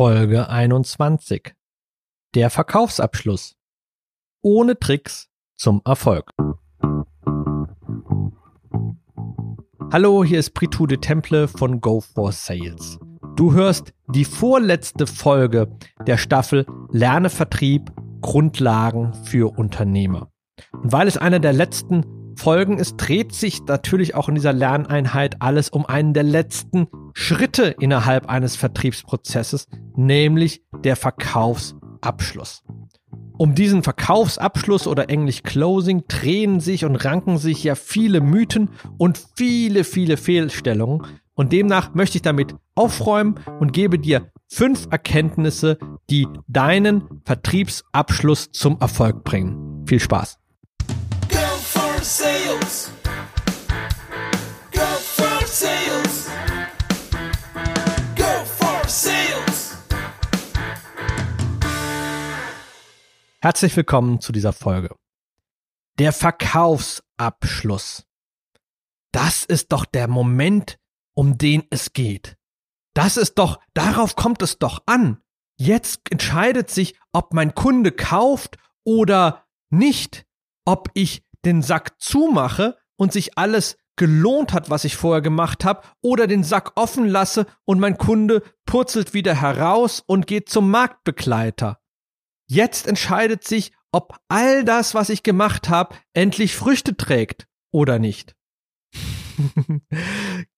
Folge 0.00 0.48
21. 0.48 1.52
Der 2.34 2.48
Verkaufsabschluss. 2.48 3.54
Ohne 4.40 4.78
Tricks 4.78 5.28
zum 5.58 5.82
Erfolg. 5.84 6.30
Hallo, 9.92 10.24
hier 10.24 10.38
ist 10.38 10.54
Pritude 10.54 11.00
Temple 11.00 11.48
von 11.48 11.82
Go 11.82 12.00
for 12.00 12.32
Sales. 12.32 12.98
Du 13.36 13.52
hörst 13.52 13.92
die 14.08 14.24
vorletzte 14.24 15.06
Folge 15.06 15.70
der 16.06 16.16
Staffel 16.16 16.64
Lerne 16.90 17.28
Vertrieb 17.28 17.92
Grundlagen 18.22 19.12
für 19.24 19.52
Unternehmer. 19.58 20.30
Und 20.72 20.92
weil 20.92 21.08
es 21.08 21.18
eine 21.18 21.42
der 21.42 21.52
letzten 21.52 22.06
Folgen 22.40 22.78
ist, 22.78 22.96
dreht 22.96 23.34
sich 23.34 23.64
natürlich 23.66 24.14
auch 24.14 24.30
in 24.30 24.34
dieser 24.34 24.54
Lerneinheit 24.54 25.36
alles 25.42 25.68
um 25.68 25.84
einen 25.84 26.14
der 26.14 26.22
letzten 26.22 26.88
Schritte 27.12 27.76
innerhalb 27.78 28.30
eines 28.30 28.56
Vertriebsprozesses, 28.56 29.68
nämlich 29.94 30.62
der 30.82 30.96
Verkaufsabschluss. 30.96 32.64
Um 33.36 33.54
diesen 33.54 33.82
Verkaufsabschluss 33.82 34.86
oder 34.86 35.10
englisch 35.10 35.42
Closing 35.42 36.04
drehen 36.08 36.60
sich 36.60 36.86
und 36.86 36.96
ranken 36.96 37.36
sich 37.36 37.62
ja 37.62 37.74
viele 37.74 38.22
Mythen 38.22 38.70
und 38.96 39.22
viele, 39.36 39.84
viele 39.84 40.16
Fehlstellungen. 40.16 41.06
Und 41.34 41.52
demnach 41.52 41.94
möchte 41.94 42.16
ich 42.16 42.22
damit 42.22 42.54
aufräumen 42.74 43.34
und 43.60 43.74
gebe 43.74 43.98
dir 43.98 44.30
fünf 44.48 44.88
Erkenntnisse, 44.90 45.76
die 46.08 46.26
deinen 46.48 47.22
Vertriebsabschluss 47.26 48.50
zum 48.52 48.78
Erfolg 48.80 49.24
bringen. 49.24 49.84
Viel 49.86 50.00
Spaß! 50.00 50.40
Herzlich 63.42 63.76
willkommen 63.76 64.20
zu 64.22 64.32
dieser 64.32 64.54
Folge. 64.54 64.96
Der 65.98 66.14
Verkaufsabschluss. 66.14 68.06
Das 69.12 69.44
ist 69.44 69.70
doch 69.70 69.84
der 69.84 70.08
Moment, 70.08 70.78
um 71.14 71.36
den 71.36 71.64
es 71.68 71.92
geht. 71.92 72.38
Das 72.94 73.18
ist 73.18 73.34
doch, 73.34 73.60
darauf 73.74 74.16
kommt 74.16 74.40
es 74.40 74.58
doch 74.58 74.82
an. 74.86 75.20
Jetzt 75.58 76.10
entscheidet 76.10 76.70
sich, 76.70 76.98
ob 77.12 77.34
mein 77.34 77.54
Kunde 77.54 77.92
kauft 77.92 78.56
oder 78.84 79.44
nicht, 79.68 80.24
ob 80.64 80.88
ich 80.94 81.22
den 81.44 81.62
Sack 81.62 82.00
zumache 82.00 82.76
und 82.96 83.12
sich 83.12 83.38
alles 83.38 83.76
gelohnt 83.96 84.54
hat, 84.54 84.70
was 84.70 84.84
ich 84.84 84.96
vorher 84.96 85.20
gemacht 85.20 85.64
habe, 85.64 85.82
oder 86.00 86.26
den 86.26 86.42
Sack 86.42 86.72
offen 86.76 87.06
lasse 87.06 87.46
und 87.66 87.80
mein 87.80 87.98
Kunde 87.98 88.42
purzelt 88.64 89.12
wieder 89.12 89.34
heraus 89.34 90.02
und 90.06 90.26
geht 90.26 90.48
zum 90.48 90.70
Marktbegleiter. 90.70 91.80
Jetzt 92.48 92.86
entscheidet 92.86 93.44
sich, 93.44 93.72
ob 93.92 94.18
all 94.28 94.64
das, 94.64 94.94
was 94.94 95.08
ich 95.08 95.22
gemacht 95.22 95.68
habe, 95.68 95.96
endlich 96.14 96.56
Früchte 96.56 96.96
trägt 96.96 97.46
oder 97.72 97.98
nicht. 97.98 98.34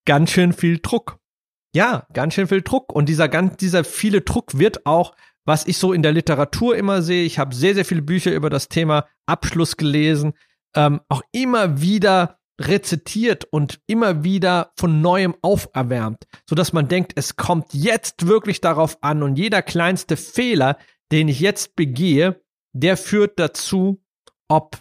ganz 0.05 0.31
schön 0.31 0.53
viel 0.53 0.79
Druck. 0.79 1.19
Ja, 1.75 2.07
ganz 2.13 2.35
schön 2.35 2.47
viel 2.47 2.63
Druck. 2.63 2.93
Und 2.93 3.09
dieser 3.09 3.29
ganz, 3.29 3.57
dieser 3.57 3.83
viele 3.85 4.21
Druck 4.21 4.59
wird 4.59 4.87
auch, 4.87 5.17
was 5.45 5.67
ich 5.67 5.79
so 5.79 5.93
in 5.93 6.03
der 6.03 6.13
Literatur 6.13 6.77
immer 6.77 7.03
sehe. 7.03 7.25
Ich 7.25 7.39
habe 7.39 7.55
sehr, 7.55 7.75
sehr 7.75 7.85
viele 7.85 8.03
Bücher 8.03 8.33
über 8.33 8.51
das 8.51 8.69
Thema 8.69 9.07
Abschluss 9.27 9.77
gelesen 9.77 10.35
ähm, 10.75 11.01
auch 11.09 11.23
immer 11.33 11.81
wieder 11.81 12.39
rezitiert 12.61 13.47
und 13.51 13.81
immer 13.87 14.25
wieder 14.25 14.73
von 14.77 15.01
neuem 15.01 15.35
auferwärmt, 15.43 16.27
so 16.49 16.55
dass 16.55 16.73
man 16.73 16.89
denkt, 16.89 17.13
es 17.17 17.37
kommt 17.37 17.75
jetzt 17.75 18.27
wirklich 18.27 18.61
darauf 18.61 19.03
an 19.03 19.23
und 19.23 19.37
jeder 19.37 19.63
kleinste 19.63 20.17
Fehler, 20.17 20.79
den 21.11 21.29
ich 21.29 21.41
jetzt 21.41 21.77
begehe, 21.77 22.43
der 22.73 22.97
führt 22.97 23.39
dazu, 23.39 24.03
ob 24.49 24.81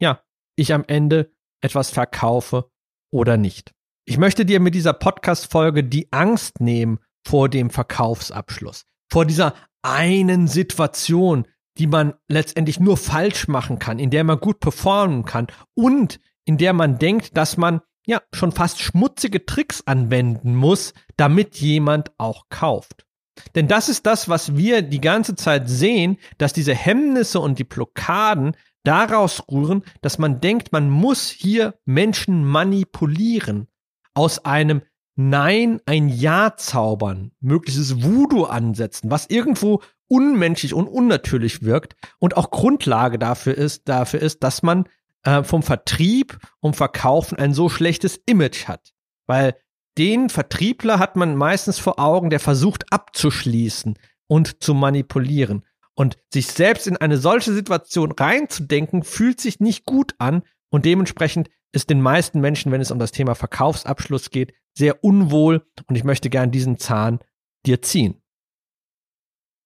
ja, 0.00 0.22
ich 0.56 0.72
am 0.72 0.84
Ende 0.86 1.32
etwas 1.60 1.90
verkaufe 1.90 2.70
oder 3.12 3.36
nicht. 3.36 3.72
Ich 4.04 4.18
möchte 4.18 4.44
dir 4.44 4.58
mit 4.58 4.74
dieser 4.74 4.92
Podcast 4.94 5.50
Folge 5.50 5.84
die 5.84 6.12
Angst 6.12 6.60
nehmen 6.60 6.98
vor 7.24 7.48
dem 7.48 7.70
Verkaufsabschluss, 7.70 8.84
vor 9.10 9.24
dieser 9.26 9.54
einen 9.82 10.48
Situation, 10.48 11.46
die 11.78 11.86
man 11.86 12.14
letztendlich 12.28 12.80
nur 12.80 12.96
falsch 12.96 13.48
machen 13.48 13.78
kann, 13.78 13.98
in 13.98 14.10
der 14.10 14.24
man 14.24 14.38
gut 14.38 14.60
performen 14.60 15.24
kann 15.24 15.46
und 15.74 16.20
in 16.44 16.58
der 16.58 16.72
man 16.72 16.98
denkt, 16.98 17.36
dass 17.36 17.56
man 17.56 17.80
ja 18.06 18.20
schon 18.34 18.52
fast 18.52 18.80
schmutzige 18.80 19.46
Tricks 19.46 19.82
anwenden 19.86 20.54
muss, 20.54 20.92
damit 21.16 21.56
jemand 21.56 22.10
auch 22.18 22.44
kauft. 22.50 23.06
Denn 23.54 23.68
das 23.68 23.88
ist 23.88 24.06
das, 24.06 24.28
was 24.28 24.56
wir 24.56 24.82
die 24.82 25.00
ganze 25.00 25.34
Zeit 25.34 25.68
sehen, 25.68 26.18
dass 26.38 26.52
diese 26.52 26.74
Hemmnisse 26.74 27.40
und 27.40 27.58
die 27.58 27.64
Blockaden 27.64 28.56
daraus 28.84 29.42
rühren, 29.50 29.84
dass 30.00 30.18
man 30.18 30.40
denkt, 30.40 30.72
man 30.72 30.90
muss 30.90 31.30
hier 31.30 31.74
Menschen 31.84 32.44
manipulieren, 32.44 33.68
aus 34.14 34.44
einem 34.44 34.82
Nein 35.14 35.80
ein 35.86 36.08
Ja 36.08 36.56
zaubern, 36.56 37.32
mögliches 37.40 38.02
Voodoo 38.02 38.44
ansetzen, 38.44 39.10
was 39.10 39.26
irgendwo 39.28 39.82
unmenschlich 40.12 40.74
und 40.74 40.88
unnatürlich 40.88 41.62
wirkt 41.62 41.96
und 42.18 42.36
auch 42.36 42.50
Grundlage 42.50 43.18
dafür 43.18 43.56
ist, 43.56 43.88
dafür 43.88 44.20
ist, 44.20 44.42
dass 44.42 44.62
man 44.62 44.84
äh, 45.22 45.42
vom 45.42 45.62
Vertrieb 45.62 46.38
und 46.60 46.76
Verkaufen 46.76 47.38
ein 47.38 47.54
so 47.54 47.70
schlechtes 47.70 48.20
Image 48.26 48.68
hat. 48.68 48.92
Weil 49.26 49.56
den 49.96 50.28
Vertriebler 50.28 50.98
hat 50.98 51.16
man 51.16 51.34
meistens 51.34 51.78
vor 51.78 51.98
Augen, 51.98 52.28
der 52.28 52.40
versucht 52.40 52.92
abzuschließen 52.92 53.98
und 54.26 54.62
zu 54.62 54.74
manipulieren. 54.74 55.64
Und 55.94 56.18
sich 56.30 56.46
selbst 56.48 56.86
in 56.86 56.98
eine 56.98 57.16
solche 57.16 57.54
Situation 57.54 58.12
reinzudenken, 58.12 59.04
fühlt 59.04 59.40
sich 59.40 59.60
nicht 59.60 59.86
gut 59.86 60.14
an 60.18 60.42
und 60.68 60.84
dementsprechend 60.84 61.48
ist 61.72 61.88
den 61.88 62.02
meisten 62.02 62.40
Menschen, 62.40 62.70
wenn 62.70 62.82
es 62.82 62.90
um 62.90 62.98
das 62.98 63.12
Thema 63.12 63.34
Verkaufsabschluss 63.34 64.28
geht, 64.28 64.52
sehr 64.74 65.02
unwohl 65.02 65.64
und 65.88 65.96
ich 65.96 66.04
möchte 66.04 66.28
gern 66.28 66.50
diesen 66.50 66.78
Zahn 66.78 67.20
dir 67.64 67.80
ziehen. 67.80 68.21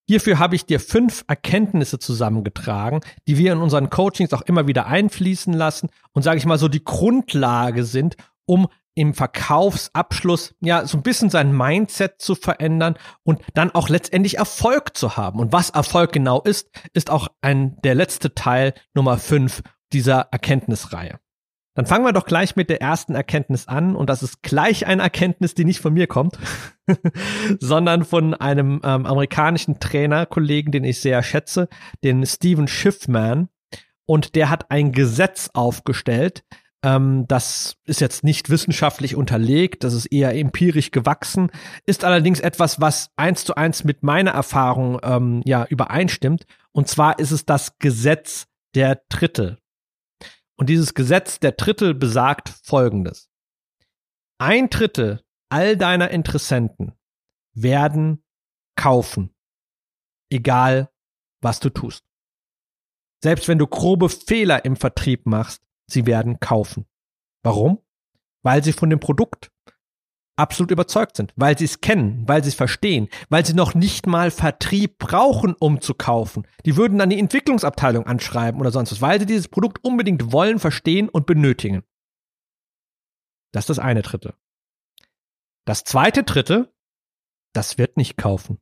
Hierfür 0.09 0.39
habe 0.39 0.55
ich 0.55 0.67
dir 0.67 0.79
fünf 0.79 1.25
Erkenntnisse 1.27 1.99
zusammengetragen, 1.99 3.01
die 3.27 3.39
wir 3.39 3.53
in 3.53 3.59
unseren 3.59 3.91
Coachings 3.91 4.33
auch 4.33 4.43
immer 4.43 4.69
wieder 4.69 4.87
einfließen 4.87 5.53
lassen 5.53 5.89
und 6.13 6.23
sage 6.23 6.39
ich 6.39 6.47
mal 6.47 6.59
so 6.59 6.69
die 6.69 6.85
Grundlage 6.85 7.85
sind, 7.85 8.17
um 8.47 8.69
im 8.95 9.15
Verkaufsabschluss 9.15 10.55
ja 10.61 10.87
so 10.87 10.97
ein 10.97 11.03
bisschen 11.03 11.29
sein 11.29 11.55
Mindset 11.55 12.21
zu 12.21 12.35
verändern 12.35 12.95
und 13.25 13.41
dann 13.55 13.73
auch 13.73 13.89
letztendlich 13.89 14.39
Erfolg 14.39 14.97
zu 14.97 15.17
haben. 15.17 15.39
Und 15.41 15.53
was 15.53 15.71
Erfolg 15.71 16.13
genau 16.13 16.41
ist, 16.41 16.71
ist 16.95 17.11
auch 17.11 17.29
ein 17.43 17.77
der 17.83 17.95
letzte 17.95 18.35
Teil 18.35 18.75
Nummer 18.95 19.19
fünf 19.19 19.63
dieser 19.93 20.29
Erkenntnisreihe. 20.31 21.19
Dann 21.77 21.85
fangen 21.85 22.05
wir 22.05 22.15
doch 22.15 22.25
gleich 22.25 22.57
mit 22.57 22.71
der 22.71 22.81
ersten 22.81 23.15
Erkenntnis 23.15 23.69
an 23.69 23.95
und 23.95 24.09
das 24.09 24.23
ist 24.23 24.43
gleich 24.43 24.87
eine 24.87 25.03
Erkenntnis, 25.03 25.55
die 25.55 25.67
nicht 25.67 25.81
von 25.81 25.93
mir 25.93 26.07
kommt, 26.07 26.39
sondern 27.61 28.05
von 28.05 28.33
einem 28.33 28.81
ähm, 28.83 29.05
amerikanischen 29.05 29.79
Trainerkollegen, 29.79 30.73
den 30.73 30.85
ich 30.85 31.01
sehr 31.01 31.23
schätze, 31.23 31.69
den 32.03 32.25
Steven 32.25 32.67
Schiffman. 32.67 33.51
Und 34.07 34.37
der 34.37 34.49
hat 34.51 34.71
ein 34.71 34.93
Gesetz 34.93 35.51
aufgestellt. 35.53 36.45
Ähm, 36.83 37.27
das 37.29 37.77
ist 37.85 38.01
jetzt 38.01 38.25
nicht 38.25 38.49
wissenschaftlich 38.49 39.15
unterlegt, 39.15 39.85
das 39.85 39.93
ist 39.93 40.07
eher 40.07 40.35
empirisch 40.35 40.93
gewachsen, 40.93 41.51
ist 41.85 42.05
allerdings 42.05 42.41
etwas, 42.41 42.81
was 42.81 43.11
eins 43.17 43.45
zu 43.45 43.55
eins 43.55 43.85
mit 43.85 44.03
meiner 44.03 44.31
Erfahrung 44.31 44.99
ähm, 45.03 45.43
ja 45.45 45.67
übereinstimmt. 45.69 46.47
Und 46.73 46.89
zwar 46.89 47.19
ist 47.19 47.33
es 47.33 47.45
das 47.45 47.79
Gesetz 47.79 48.47
der 48.75 49.03
Drittel. 49.11 49.59
Und 50.57 50.69
dieses 50.69 50.95
Gesetz 50.95 51.39
der 51.39 51.53
Drittel 51.53 51.95
besagt 51.95 52.49
Folgendes. 52.49 53.31
Ein 54.39 54.71
Drittel 54.71 55.23
all 55.49 55.77
deiner 55.77 56.11
Interessenten 56.11 56.93
werden 57.55 58.25
kaufen, 58.77 59.35
egal 60.31 60.91
was 61.41 61.61
du 61.61 61.71
tust. 61.71 62.05
Selbst 63.23 63.49
wenn 63.49 63.59
du 63.59 63.67
grobe 63.67 64.09
Fehler 64.09 64.65
im 64.65 64.77
Vertrieb 64.77 65.27
machst, 65.27 65.63
sie 65.87 66.07
werden 66.07 66.41
kaufen. 66.41 66.87
Warum? 67.43 67.83
Weil 68.43 68.63
sie 68.63 68.73
von 68.73 68.91
dem 68.91 69.01
Produkt 69.01 69.51
absolut 70.37 70.71
überzeugt 70.71 71.17
sind, 71.17 71.33
weil 71.37 71.57
sie 71.59 71.65
es 71.65 71.81
kennen, 71.81 72.23
weil 72.27 72.43
sie 72.43 72.51
es 72.51 72.55
verstehen, 72.55 73.09
weil 73.29 73.45
sie 73.45 73.55
noch 73.55 73.75
nicht 73.75 74.07
mal 74.07 74.31
Vertrieb 74.31 74.99
brauchen, 74.99 75.55
um 75.59 75.81
zu 75.81 75.95
kaufen. 75.95 76.47
Die 76.65 76.77
würden 76.77 76.99
dann 76.99 77.11
die 77.11 77.19
Entwicklungsabteilung 77.19 78.07
anschreiben 78.07 78.61
oder 78.61 78.71
sonst 78.71 78.93
was, 78.93 79.01
weil 79.01 79.19
sie 79.19 79.27
dieses 79.27 79.49
Produkt 79.49 79.83
unbedingt 79.83 80.33
wollen, 80.33 80.59
verstehen 80.59 81.09
und 81.09 81.27
benötigen. 81.27 81.83
Das 83.53 83.65
ist 83.65 83.71
das 83.71 83.79
eine 83.79 84.03
Drittel. 84.03 84.35
Das 85.65 85.85
zweite 85.85 86.23
Drittel, 86.23 86.73
das 87.53 87.79
wird 87.79 87.97
nicht 87.97 88.17
kaufen. 88.17 88.59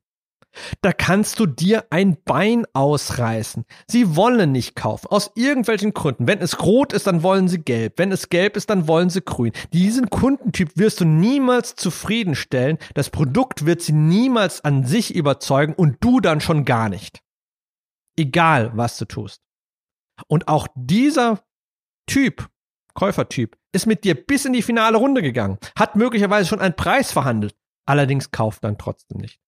Da 0.81 0.93
kannst 0.93 1.39
du 1.39 1.47
dir 1.47 1.85
ein 1.91 2.17
Bein 2.25 2.67
ausreißen. 2.73 3.65
Sie 3.87 4.17
wollen 4.17 4.53
nicht 4.53 4.77
kaufen. 4.77 5.09
Aus 5.09 5.31
irgendwelchen 5.35 5.95
Gründen. 5.95 6.27
Wenn 6.27 6.41
es 6.41 6.63
rot 6.63 6.93
ist, 6.93 7.07
dann 7.07 7.23
wollen 7.23 7.49
sie 7.49 7.59
gelb. 7.59 7.95
Wenn 7.99 8.13
es 8.13 8.29
gelb 8.29 8.57
ist, 8.57 8.71
dann 8.71 8.89
wollen 8.89 9.11
sie 9.11 9.23
grün. 9.23 9.53
Diesen 9.73 10.11
Kundentyp 10.11 10.77
wirst 10.77 11.01
du 11.01 11.05
niemals 11.05 11.75
zufriedenstellen. 11.75 12.79
Das 12.95 13.11
Produkt 13.11 13.67
wird 13.67 13.83
sie 13.83 13.93
niemals 13.93 14.65
an 14.65 14.85
sich 14.85 15.15
überzeugen 15.15 15.75
und 15.75 15.97
du 16.01 16.21
dann 16.21 16.41
schon 16.41 16.65
gar 16.65 16.89
nicht. 16.89 17.21
Egal, 18.17 18.71
was 18.75 18.99
du 18.99 19.07
tust. 19.07 19.41
Und 20.29 20.49
auch 20.49 20.69
dieser 20.75 21.43
Typ, 22.07 22.49
Käufertyp, 22.95 23.57
ist 23.73 23.87
mit 23.87 24.05
dir 24.05 24.15
bis 24.15 24.45
in 24.45 24.53
die 24.53 24.63
finale 24.63 24.97
Runde 24.97 25.21
gegangen, 25.21 25.59
hat 25.77 25.97
möglicherweise 25.97 26.49
schon 26.49 26.61
einen 26.61 26.77
Preis 26.77 27.11
verhandelt, 27.11 27.57
allerdings 27.87 28.31
kauft 28.31 28.63
dann 28.63 28.79
trotzdem 28.79 29.19
nicht. 29.19 29.41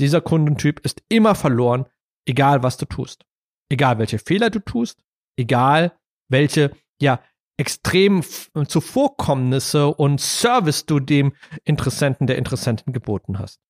Dieser 0.00 0.20
Kundentyp 0.20 0.80
ist 0.80 1.02
immer 1.08 1.34
verloren, 1.34 1.86
egal 2.26 2.62
was 2.62 2.76
du 2.78 2.86
tust. 2.86 3.26
Egal 3.68 3.98
welche 3.98 4.18
Fehler 4.18 4.50
du 4.50 4.58
tust, 4.60 5.04
egal 5.36 5.92
welche, 6.28 6.72
ja, 7.00 7.22
extremen 7.58 8.24
Zuvorkommnisse 8.66 9.88
und 9.88 10.18
Service 10.20 10.86
du 10.86 10.98
dem 10.98 11.34
Interessenten, 11.64 12.26
der 12.26 12.38
Interessentin 12.38 12.94
geboten 12.94 13.38
hast. 13.38 13.60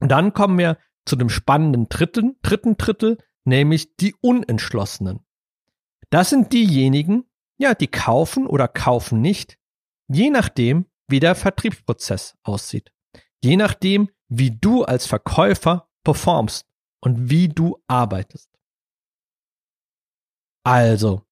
Und 0.00 0.10
dann 0.10 0.32
kommen 0.32 0.58
wir 0.58 0.78
zu 1.04 1.16
dem 1.16 1.28
spannenden 1.28 1.88
dritten, 1.88 2.36
dritten 2.42 2.76
Drittel, 2.76 3.18
nämlich 3.44 3.96
die 3.96 4.14
Unentschlossenen. 4.20 5.26
Das 6.10 6.30
sind 6.30 6.52
diejenigen, 6.52 7.24
ja, 7.58 7.74
die 7.74 7.88
kaufen 7.88 8.46
oder 8.46 8.68
kaufen 8.68 9.20
nicht, 9.20 9.58
je 10.06 10.30
nachdem, 10.30 10.86
wie 11.08 11.18
der 11.18 11.34
Vertriebsprozess 11.34 12.36
aussieht. 12.44 12.92
Je 13.42 13.56
nachdem, 13.56 14.08
wie 14.28 14.50
du 14.50 14.84
als 14.84 15.06
Verkäufer 15.06 15.88
performst 16.04 16.66
und 17.00 17.30
wie 17.30 17.48
du 17.48 17.82
arbeitest. 17.86 18.50
Also, 20.64 21.26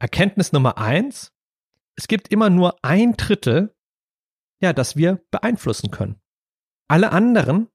Erkenntnis 0.00 0.52
Nummer 0.52 0.78
eins, 0.78 1.32
es 1.96 2.08
gibt 2.08 2.28
immer 2.28 2.50
nur 2.50 2.76
ein 2.82 3.14
Drittel, 3.14 3.74
ja, 4.60 4.72
das 4.72 4.96
wir 4.96 5.24
beeinflussen 5.30 5.90
können. 5.90 6.20
Alle 6.88 7.12
anderen, 7.12 7.68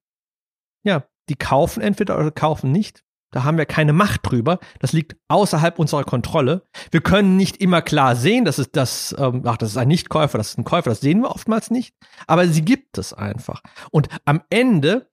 ja, 0.84 1.08
die 1.30 1.36
kaufen 1.36 1.82
entweder 1.82 2.18
oder 2.18 2.32
kaufen 2.32 2.72
nicht. 2.72 3.04
Da 3.34 3.44
haben 3.44 3.58
wir 3.58 3.66
keine 3.66 3.94
Macht 3.94 4.22
drüber. 4.24 4.60
Das 4.80 4.94
liegt 4.94 5.18
außerhalb 5.28 5.80
unserer 5.80 6.04
Kontrolle. 6.04 6.64
Wir 6.92 7.02
können 7.02 7.36
nicht 7.36 7.58
immer 7.58 7.82
klar 7.82 8.16
sehen, 8.16 8.46
dass 8.46 8.60
es 8.60 8.72
das, 8.72 9.16
ähm, 9.18 9.42
ach, 9.46 9.58
das 9.58 9.72
ist 9.72 9.78
ein 9.78 9.88
Nichtkäufer, 9.88 10.38
das 10.38 10.50
ist 10.50 10.60
ein 10.60 10.64
Käufer. 10.64 10.92
Das 10.92 11.02
sehen 11.02 11.22
wir 11.22 11.32
oftmals 11.32 11.72
nicht. 11.72 11.96
Aber 12.28 12.48
sie 12.48 12.64
gibt 12.64 13.00
es 13.00 13.12
einfach. 13.12 13.64
Und 13.92 14.08
am 14.26 14.44
Ende 14.52 15.10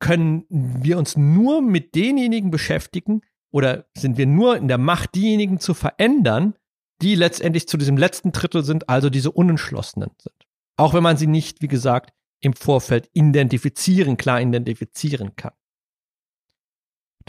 können 0.00 0.46
wir 0.48 0.96
uns 0.96 1.18
nur 1.18 1.60
mit 1.60 1.94
denjenigen 1.94 2.50
beschäftigen 2.50 3.20
oder 3.52 3.84
sind 3.94 4.16
wir 4.16 4.26
nur 4.26 4.56
in 4.56 4.66
der 4.66 4.78
Macht, 4.78 5.14
diejenigen 5.14 5.60
zu 5.60 5.74
verändern, 5.74 6.54
die 7.02 7.14
letztendlich 7.14 7.68
zu 7.68 7.76
diesem 7.76 7.98
letzten 7.98 8.32
Drittel 8.32 8.64
sind, 8.64 8.88
also 8.88 9.10
diese 9.10 9.30
Unentschlossenen 9.30 10.10
sind. 10.18 10.46
Auch 10.78 10.94
wenn 10.94 11.02
man 11.02 11.18
sie 11.18 11.26
nicht, 11.26 11.60
wie 11.60 11.68
gesagt, 11.68 12.14
im 12.40 12.54
Vorfeld 12.54 13.10
identifizieren, 13.12 14.16
klar 14.16 14.40
identifizieren 14.40 15.36
kann. 15.36 15.52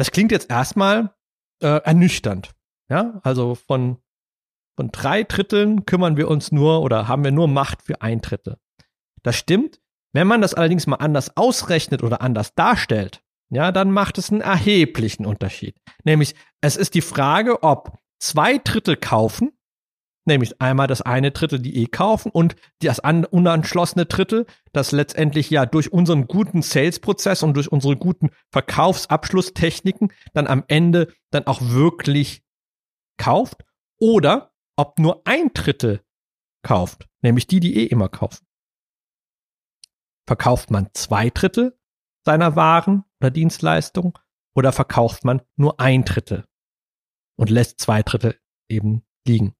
Das 0.01 0.09
klingt 0.09 0.31
jetzt 0.31 0.50
erstmal 0.50 1.13
äh, 1.62 1.68
ernüchternd. 1.68 2.56
Ja, 2.89 3.19
also 3.21 3.53
von, 3.53 3.98
von 4.75 4.89
drei 4.92 5.21
Dritteln 5.21 5.86
kümmern 5.86 6.18
wir 6.18 6.27
uns 6.27 6.51
nur 6.51 6.81
oder 6.81 7.07
haben 7.07 7.24
wir 7.24 7.30
nur 7.30 7.48
Macht 7.48 7.83
für 7.83 8.01
ein 8.01 8.19
Drittel. 8.19 8.57
Das 9.21 9.36
stimmt. 9.36 9.80
Wenn 10.12 10.25
man 10.25 10.42
das 10.42 10.56
allerdings 10.56 10.88
mal 10.88 10.95
anders 10.95 11.38
ausrechnet 11.38 12.01
oder 12.01 12.19
anders 12.24 12.56
darstellt, 12.56 13.21
ja, 13.51 13.71
dann 13.71 13.92
macht 13.92 14.18
es 14.18 14.31
einen 14.31 14.42
erheblichen 14.42 15.27
Unterschied. 15.27 15.77
Nämlich, 16.04 16.33
es 16.62 16.77
ist 16.77 16.95
die 16.95 17.01
Frage, 17.01 17.62
ob 17.62 18.00
zwei 18.18 18.57
Drittel 18.57 18.97
kaufen 18.97 19.51
Nämlich 20.25 20.62
einmal 20.62 20.85
das 20.85 21.01
eine 21.01 21.31
Drittel, 21.31 21.59
die 21.59 21.77
eh 21.77 21.88
kaufen 21.88 22.31
und 22.31 22.56
das 22.79 23.00
unanschlossene 23.00 24.06
Drittel, 24.06 24.45
das 24.71 24.91
letztendlich 24.91 25.50
ja 25.50 25.65
durch 25.65 25.91
unseren 25.91 26.27
guten 26.27 26.62
Sales-Prozess 26.62 27.41
und 27.41 27.56
durch 27.56 27.71
unsere 27.71 27.97
guten 27.97 28.29
Verkaufsabschlusstechniken 28.51 30.13
dann 30.33 30.45
am 30.45 30.63
Ende 30.68 31.12
dann 31.31 31.47
auch 31.47 31.62
wirklich 31.62 32.44
kauft. 33.18 33.65
Oder 34.00 34.53
ob 34.75 35.00
nur 35.00 35.21
ein 35.25 35.51
Drittel 35.53 36.03
kauft, 36.63 37.07
nämlich 37.21 37.47
die, 37.47 37.59
die 37.59 37.77
eh 37.77 37.85
immer 37.85 38.09
kaufen. 38.09 38.45
Verkauft 40.27 40.69
man 40.69 40.89
zwei 40.94 41.29
Drittel 41.29 41.77
seiner 42.25 42.56
Waren 42.56 43.03
oder 43.19 43.31
Dienstleistungen 43.31 44.13
oder 44.56 44.71
verkauft 44.71 45.25
man 45.25 45.41
nur 45.56 45.79
ein 45.79 46.06
Drittel 46.06 46.45
und 47.38 47.50
lässt 47.50 47.79
zwei 47.79 48.03
Drittel 48.03 48.39
eben 48.69 49.03
liegen? 49.27 49.56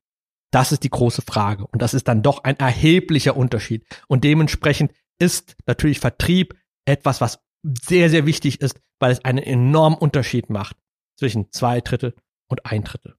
Das 0.52 0.72
ist 0.72 0.84
die 0.84 0.90
große 0.90 1.22
Frage. 1.22 1.66
Und 1.68 1.82
das 1.82 1.94
ist 1.94 2.08
dann 2.08 2.22
doch 2.22 2.44
ein 2.44 2.60
erheblicher 2.60 3.38
Unterschied. 3.38 3.86
Und 4.08 4.24
dementsprechend 4.24 4.92
ist 5.18 5.56
natürlich 5.66 6.00
Vertrieb 6.00 6.56
etwas, 6.86 7.22
was 7.22 7.40
sehr, 7.64 8.10
sehr 8.10 8.26
wichtig 8.26 8.62
ist, 8.62 8.82
weil 9.00 9.12
es 9.12 9.24
einen 9.24 9.40
enormen 9.40 9.98
Unterschied 9.98 10.50
macht 10.50 10.78
zwischen 11.18 11.52
zwei 11.52 11.80
Drittel 11.80 12.16
und 12.50 12.66
ein 12.66 12.84
Drittel. 12.84 13.16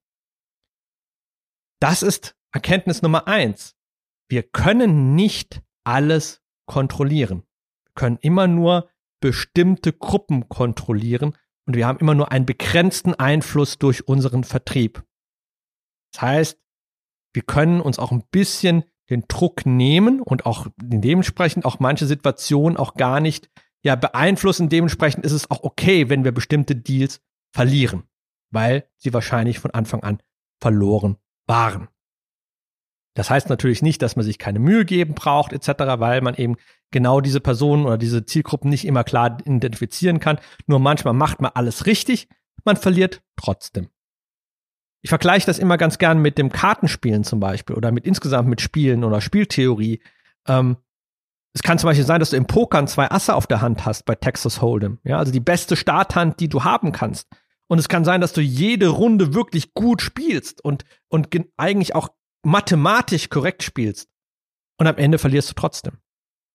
Das 1.81 2.02
ist 2.02 2.37
Erkenntnis 2.52 3.02
Nummer 3.02 3.26
eins. 3.26 3.76
Wir 4.29 4.43
können 4.43 5.14
nicht 5.14 5.62
alles 5.84 6.43
kontrollieren. 6.67 7.44
Wir 7.84 7.93
können 7.94 8.19
immer 8.20 8.46
nur 8.46 8.90
bestimmte 9.20 9.93
Gruppen 9.93 10.49
kontrollieren 10.49 11.37
und 11.67 11.76
wir 11.76 11.87
haben 11.87 11.99
immer 11.99 12.14
nur 12.14 12.31
einen 12.31 12.46
begrenzten 12.46 13.14
Einfluss 13.14 13.79
durch 13.79 14.06
unseren 14.06 14.44
Vertrieb. 14.44 15.05
Das 16.12 16.23
heißt, 16.23 16.62
wir 17.32 17.43
können 17.43 17.81
uns 17.81 17.99
auch 17.99 18.12
ein 18.12 18.25
bisschen 18.31 18.84
den 19.11 19.25
Druck 19.29 19.67
nehmen 19.67 20.20
und 20.20 20.46
auch 20.46 20.69
dementsprechend 20.76 21.64
auch 21.64 21.81
manche 21.81 22.06
Situationen 22.06 22.76
auch 22.76 22.94
gar 22.94 23.20
nicht 23.20 23.50
ja 23.82 23.96
beeinflussen. 23.96 24.69
Dementsprechend 24.69 25.25
ist 25.25 25.32
es 25.32 25.50
auch 25.50 25.62
okay, 25.62 26.08
wenn 26.08 26.25
wir 26.25 26.32
bestimmte 26.32 26.76
Deals 26.76 27.20
verlieren, 27.52 28.05
weil 28.50 28.88
sie 28.96 29.12
wahrscheinlich 29.12 29.58
von 29.58 29.73
Anfang 29.73 30.02
an 30.02 30.19
verloren 30.61 31.17
waren. 31.46 31.88
Das 33.14 33.29
heißt 33.29 33.50
natürlich 33.50 33.82
nicht, 33.82 34.00
dass 34.00 34.17
man 34.17 34.25
sich 34.25 34.38
keine 34.38 34.58
Mühe 34.58 34.84
geben 34.84 35.14
braucht 35.14 35.52
etc., 35.52 35.69
weil 35.99 36.23
man 36.23 36.34
eben 36.34 36.56
genau 36.90 37.20
diese 37.20 37.40
Personen 37.40 37.84
oder 37.84 37.99
diese 37.99 38.25
Zielgruppen 38.25 38.70
nicht 38.70 38.87
immer 38.87 39.05
klar 39.05 39.37
identifizieren 39.44 40.19
kann. 40.19 40.38
Nur 40.67 40.79
manchmal 40.79 41.12
macht 41.12 41.40
man 41.43 41.50
alles 41.55 41.84
richtig, 41.84 42.29
man 42.64 42.76
verliert 42.76 43.23
trotzdem. 43.37 43.88
Ich 45.03 45.09
vergleiche 45.09 45.47
das 45.47 45.59
immer 45.59 45.77
ganz 45.77 45.99
gern 45.99 46.19
mit 46.19 46.39
dem 46.39 46.51
Kartenspielen 46.51 47.25
zum 47.25 47.41
Beispiel 47.41 47.77
oder 47.77 47.91
mit 47.91 48.07
insgesamt 48.07 48.49
mit 48.49 48.61
Spielen 48.61 49.05
oder 49.05 49.21
Spieltheorie. 49.21 50.01
Ähm, 50.47 50.77
es 51.55 51.63
kann 51.63 51.79
zum 51.79 51.89
Beispiel 51.89 52.07
sein, 52.07 52.21
dass 52.21 52.31
du 52.31 52.37
im 52.37 52.47
Pokern 52.47 52.87
zwei 52.87 53.11
Asse 53.11 53.35
auf 53.35 53.47
der 53.47 53.61
Hand 53.61 53.85
hast 53.85 54.05
bei 54.05 54.15
Texas 54.15 54.61
Hold'em. 54.61 54.99
Ja, 55.05 55.19
also 55.19 55.33
die 55.33 55.41
beste 55.41 55.77
Starthand, 55.77 56.41
die 56.41 56.49
du 56.49 56.65
haben 56.65 56.93
kannst. 56.93 57.29
Und 57.69 57.79
es 57.79 57.89
kann 57.89 58.05
sein, 58.05 58.21
dass 58.21 58.32
du 58.32 58.41
jede 58.41 58.89
Runde 58.89 59.35
wirklich 59.35 59.75
gut 59.75 60.03
spielst 60.03 60.65
und, 60.65 60.85
und 61.09 61.29
eigentlich 61.56 61.94
auch 61.94 62.09
mathematisch 62.44 63.29
korrekt 63.29 63.63
spielst. 63.63 64.09
Und 64.79 64.87
am 64.87 64.97
Ende 64.97 65.19
verlierst 65.19 65.51
du 65.51 65.55
trotzdem. 65.55 65.99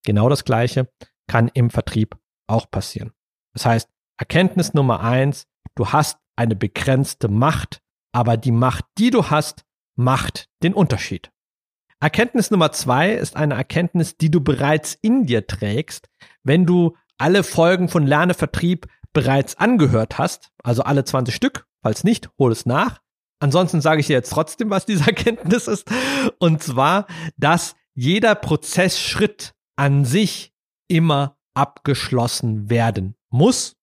Genau 0.05 0.29
das 0.29 0.45
Gleiche 0.45 0.89
kann 1.27 1.49
im 1.53 1.69
Vertrieb 1.69 2.17
auch 2.47 2.69
passieren. 2.71 3.11
Das 3.53 3.65
heißt, 3.65 3.89
Erkenntnis 4.17 4.73
Nummer 4.73 5.01
eins, 5.01 5.47
du 5.75 5.89
hast 5.89 6.17
eine 6.35 6.55
begrenzte 6.55 7.27
Macht 7.27 7.81
aber 8.17 8.35
die 8.35 8.51
Macht, 8.51 8.85
die 8.97 9.11
du 9.11 9.29
hast, 9.29 9.63
macht 9.95 10.49
den 10.63 10.73
Unterschied. 10.73 11.29
Erkenntnis 11.99 12.49
Nummer 12.49 12.71
zwei 12.71 13.11
ist 13.11 13.35
eine 13.35 13.53
Erkenntnis, 13.53 14.17
die 14.17 14.31
du 14.31 14.41
bereits 14.41 14.97
in 15.03 15.27
dir 15.27 15.45
trägst, 15.45 16.09
wenn 16.41 16.65
du 16.65 16.97
alle 17.19 17.43
Folgen 17.43 17.89
von 17.89 18.07
Lerne 18.07 18.33
Vertrieb 18.33 18.87
bereits 19.13 19.59
angehört 19.59 20.17
hast, 20.17 20.49
also 20.63 20.81
alle 20.81 21.05
20 21.05 21.35
Stück. 21.35 21.67
Falls 21.83 22.03
nicht, 22.03 22.31
hol 22.39 22.51
es 22.51 22.65
nach. 22.65 23.01
Ansonsten 23.39 23.81
sage 23.81 23.99
ich 23.99 24.07
dir 24.07 24.13
jetzt 24.13 24.31
trotzdem, 24.31 24.71
was 24.71 24.87
diese 24.87 25.05
Erkenntnis 25.05 25.67
ist. 25.67 25.87
Und 26.39 26.63
zwar, 26.63 27.05
dass 27.37 27.75
jeder 27.93 28.33
Prozessschritt 28.33 29.53
an 29.75 30.05
sich 30.05 30.55
immer 30.87 31.37
abgeschlossen 31.53 32.71
werden 32.71 33.15
muss 33.29 33.75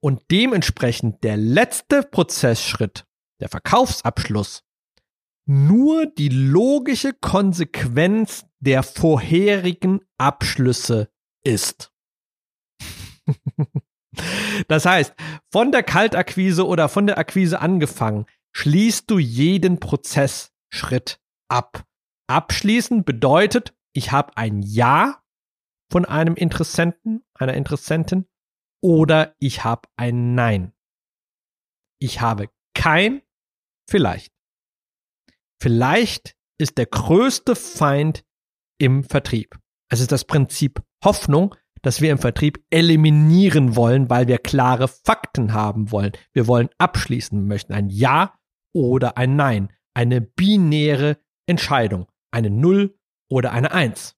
und 0.00 0.22
dementsprechend 0.30 1.22
der 1.24 1.36
letzte 1.36 2.02
Prozessschritt 2.02 3.04
der 3.40 3.48
Verkaufsabschluss, 3.48 4.64
nur 5.46 6.06
die 6.06 6.28
logische 6.28 7.12
Konsequenz 7.14 8.46
der 8.60 8.82
vorherigen 8.82 10.00
Abschlüsse 10.18 11.10
ist. 11.44 11.92
das 14.68 14.84
heißt, 14.84 15.14
von 15.50 15.72
der 15.72 15.82
Kaltakquise 15.82 16.66
oder 16.66 16.88
von 16.88 17.06
der 17.06 17.18
Akquise 17.18 17.60
angefangen, 17.60 18.26
schließt 18.52 19.10
du 19.10 19.18
jeden 19.18 19.80
Prozessschritt 19.80 21.20
ab. 21.48 21.84
Abschließen 22.28 23.04
bedeutet, 23.04 23.74
ich 23.94 24.12
habe 24.12 24.36
ein 24.36 24.62
Ja 24.62 25.22
von 25.90 26.04
einem 26.04 26.34
Interessenten, 26.34 27.24
einer 27.34 27.54
Interessentin 27.54 28.26
oder 28.82 29.34
ich 29.38 29.64
habe 29.64 29.88
ein 29.96 30.34
Nein. 30.34 30.72
Ich 32.00 32.20
habe 32.20 32.50
kein 32.74 33.22
Vielleicht. 33.88 34.32
Vielleicht 35.60 36.36
ist 36.58 36.78
der 36.78 36.86
größte 36.86 37.56
Feind 37.56 38.24
im 38.78 39.02
Vertrieb. 39.02 39.58
Es 39.90 40.00
ist 40.00 40.12
das 40.12 40.24
Prinzip 40.24 40.82
Hoffnung, 41.02 41.54
das 41.82 42.00
wir 42.00 42.12
im 42.12 42.18
Vertrieb 42.18 42.64
eliminieren 42.70 43.76
wollen, 43.76 44.10
weil 44.10 44.28
wir 44.28 44.38
klare 44.38 44.88
Fakten 44.88 45.54
haben 45.54 45.90
wollen. 45.90 46.12
Wir 46.32 46.46
wollen 46.46 46.68
abschließen, 46.78 47.38
wir 47.38 47.46
möchten 47.46 47.72
ein 47.72 47.88
Ja 47.88 48.38
oder 48.74 49.16
ein 49.16 49.36
Nein, 49.36 49.72
eine 49.94 50.20
binäre 50.20 51.18
Entscheidung, 51.46 52.08
eine 52.30 52.50
Null 52.50 52.98
oder 53.30 53.52
eine 53.52 53.72
Eins. 53.72 54.16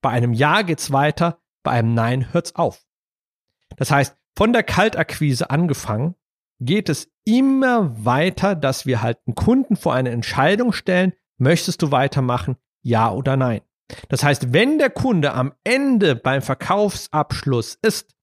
Bei 0.00 0.10
einem 0.10 0.32
Ja 0.32 0.62
geht's 0.62 0.92
weiter, 0.92 1.42
bei 1.62 1.72
einem 1.72 1.94
Nein 1.94 2.32
hört's 2.32 2.54
auf. 2.54 2.86
Das 3.76 3.90
heißt, 3.90 4.16
von 4.36 4.52
der 4.52 4.62
Kaltakquise 4.62 5.50
angefangen, 5.50 6.14
geht 6.64 6.88
es 6.88 7.10
immer 7.24 8.04
weiter, 8.04 8.54
dass 8.54 8.86
wir 8.86 9.02
halt 9.02 9.18
einen 9.26 9.34
Kunden 9.34 9.76
vor 9.76 9.94
eine 9.94 10.10
Entscheidung 10.10 10.72
stellen, 10.72 11.12
möchtest 11.38 11.82
du 11.82 11.90
weitermachen, 11.90 12.56
ja 12.82 13.12
oder 13.12 13.36
nein. 13.36 13.60
Das 14.08 14.24
heißt, 14.24 14.52
wenn 14.52 14.78
der 14.78 14.90
Kunde 14.90 15.34
am 15.34 15.52
Ende 15.64 16.16
beim 16.16 16.42
Verkaufsabschluss 16.42 17.78
ist, 17.82 18.14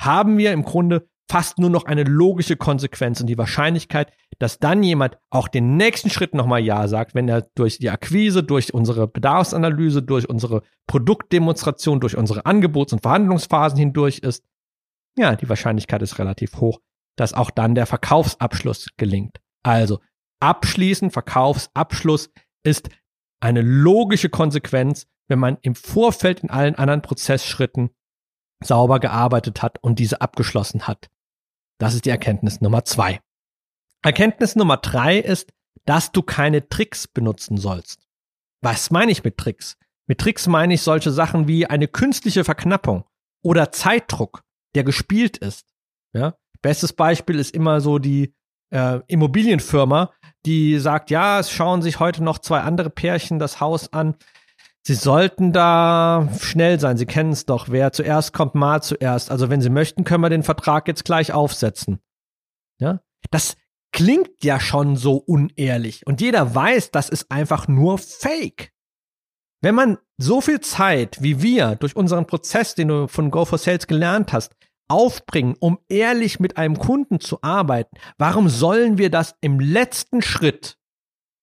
haben 0.00 0.38
wir 0.38 0.52
im 0.52 0.64
Grunde 0.64 1.08
fast 1.30 1.58
nur 1.58 1.70
noch 1.70 1.84
eine 1.84 2.02
logische 2.02 2.56
Konsequenz 2.56 3.20
und 3.20 3.26
die 3.26 3.38
Wahrscheinlichkeit, 3.38 4.12
dass 4.38 4.58
dann 4.58 4.82
jemand 4.82 5.16
auch 5.30 5.48
den 5.48 5.76
nächsten 5.76 6.10
Schritt 6.10 6.34
nochmal 6.34 6.60
Ja 6.60 6.88
sagt, 6.88 7.14
wenn 7.14 7.28
er 7.28 7.46
durch 7.54 7.78
die 7.78 7.88
Akquise, 7.88 8.42
durch 8.42 8.74
unsere 8.74 9.08
Bedarfsanalyse, 9.08 10.02
durch 10.02 10.28
unsere 10.28 10.62
Produktdemonstration, 10.86 12.00
durch 12.00 12.16
unsere 12.16 12.44
Angebots- 12.44 12.92
und 12.92 13.00
Verhandlungsphasen 13.00 13.78
hindurch 13.78 14.18
ist. 14.18 14.44
Ja, 15.16 15.36
die 15.36 15.48
Wahrscheinlichkeit 15.48 16.02
ist 16.02 16.18
relativ 16.18 16.56
hoch, 16.56 16.80
dass 17.16 17.34
auch 17.34 17.50
dann 17.50 17.74
der 17.74 17.86
Verkaufsabschluss 17.86 18.88
gelingt. 18.96 19.40
Also 19.62 20.00
abschließen, 20.40 21.10
Verkaufsabschluss 21.10 22.30
ist 22.64 22.88
eine 23.40 23.62
logische 23.62 24.28
Konsequenz, 24.28 25.06
wenn 25.28 25.38
man 25.38 25.58
im 25.62 25.74
Vorfeld 25.74 26.40
in 26.40 26.50
allen 26.50 26.74
anderen 26.74 27.02
Prozessschritten 27.02 27.90
sauber 28.62 29.00
gearbeitet 29.00 29.62
hat 29.62 29.78
und 29.82 29.98
diese 29.98 30.20
abgeschlossen 30.20 30.86
hat. 30.86 31.10
Das 31.78 31.94
ist 31.94 32.04
die 32.04 32.10
Erkenntnis 32.10 32.60
Nummer 32.60 32.84
zwei. 32.84 33.20
Erkenntnis 34.02 34.56
Nummer 34.56 34.76
drei 34.76 35.18
ist, 35.18 35.52
dass 35.84 36.12
du 36.12 36.22
keine 36.22 36.68
Tricks 36.68 37.08
benutzen 37.08 37.56
sollst. 37.56 38.06
Was 38.60 38.90
meine 38.90 39.10
ich 39.10 39.24
mit 39.24 39.36
Tricks? 39.36 39.76
Mit 40.06 40.18
Tricks 40.18 40.46
meine 40.46 40.74
ich 40.74 40.82
solche 40.82 41.10
Sachen 41.10 41.48
wie 41.48 41.66
eine 41.66 41.88
künstliche 41.88 42.44
Verknappung 42.44 43.04
oder 43.42 43.72
Zeitdruck, 43.72 44.42
der 44.74 44.84
gespielt 44.84 45.38
ist. 45.38 45.72
Ja? 46.12 46.36
Bestes 46.62 46.92
Beispiel 46.92 47.38
ist 47.38 47.54
immer 47.54 47.80
so 47.80 47.98
die 47.98 48.34
äh, 48.70 49.00
Immobilienfirma, 49.08 50.12
die 50.46 50.78
sagt, 50.78 51.10
ja, 51.10 51.40
es 51.40 51.50
schauen 51.50 51.82
sich 51.82 52.00
heute 52.00 52.24
noch 52.24 52.38
zwei 52.38 52.60
andere 52.60 52.90
Pärchen 52.90 53.38
das 53.38 53.60
Haus 53.60 53.92
an. 53.92 54.14
Sie 54.84 54.94
sollten 54.94 55.52
da 55.52 56.28
schnell 56.40 56.80
sein. 56.80 56.96
Sie 56.96 57.06
kennen 57.06 57.32
es 57.32 57.46
doch. 57.46 57.68
Wer 57.68 57.92
zuerst 57.92 58.32
kommt, 58.32 58.56
mal 58.56 58.82
zuerst. 58.82 59.30
Also 59.30 59.48
wenn 59.48 59.60
Sie 59.60 59.70
möchten, 59.70 60.02
können 60.02 60.22
wir 60.22 60.30
den 60.30 60.42
Vertrag 60.42 60.88
jetzt 60.88 61.04
gleich 61.04 61.32
aufsetzen. 61.32 62.00
Ja, 62.80 63.00
das 63.30 63.56
klingt 63.92 64.42
ja 64.42 64.58
schon 64.58 64.96
so 64.96 65.16
unehrlich. 65.16 66.04
Und 66.06 66.20
jeder 66.20 66.52
weiß, 66.54 66.90
das 66.90 67.10
ist 67.10 67.30
einfach 67.30 67.68
nur 67.68 67.98
Fake. 67.98 68.72
Wenn 69.60 69.76
man 69.76 69.98
so 70.18 70.40
viel 70.40 70.60
Zeit 70.60 71.22
wie 71.22 71.42
wir 71.42 71.76
durch 71.76 71.94
unseren 71.94 72.26
Prozess, 72.26 72.74
den 72.74 72.88
du 72.88 73.06
von 73.06 73.30
Go 73.30 73.44
for 73.44 73.58
Sales 73.58 73.86
gelernt 73.86 74.32
hast, 74.32 74.56
aufbringen, 74.88 75.56
um 75.58 75.78
ehrlich 75.88 76.40
mit 76.40 76.56
einem 76.56 76.78
Kunden 76.78 77.20
zu 77.20 77.42
arbeiten, 77.42 77.96
warum 78.18 78.48
sollen 78.48 78.98
wir 78.98 79.10
das 79.10 79.36
im 79.40 79.60
letzten 79.60 80.22
Schritt 80.22 80.78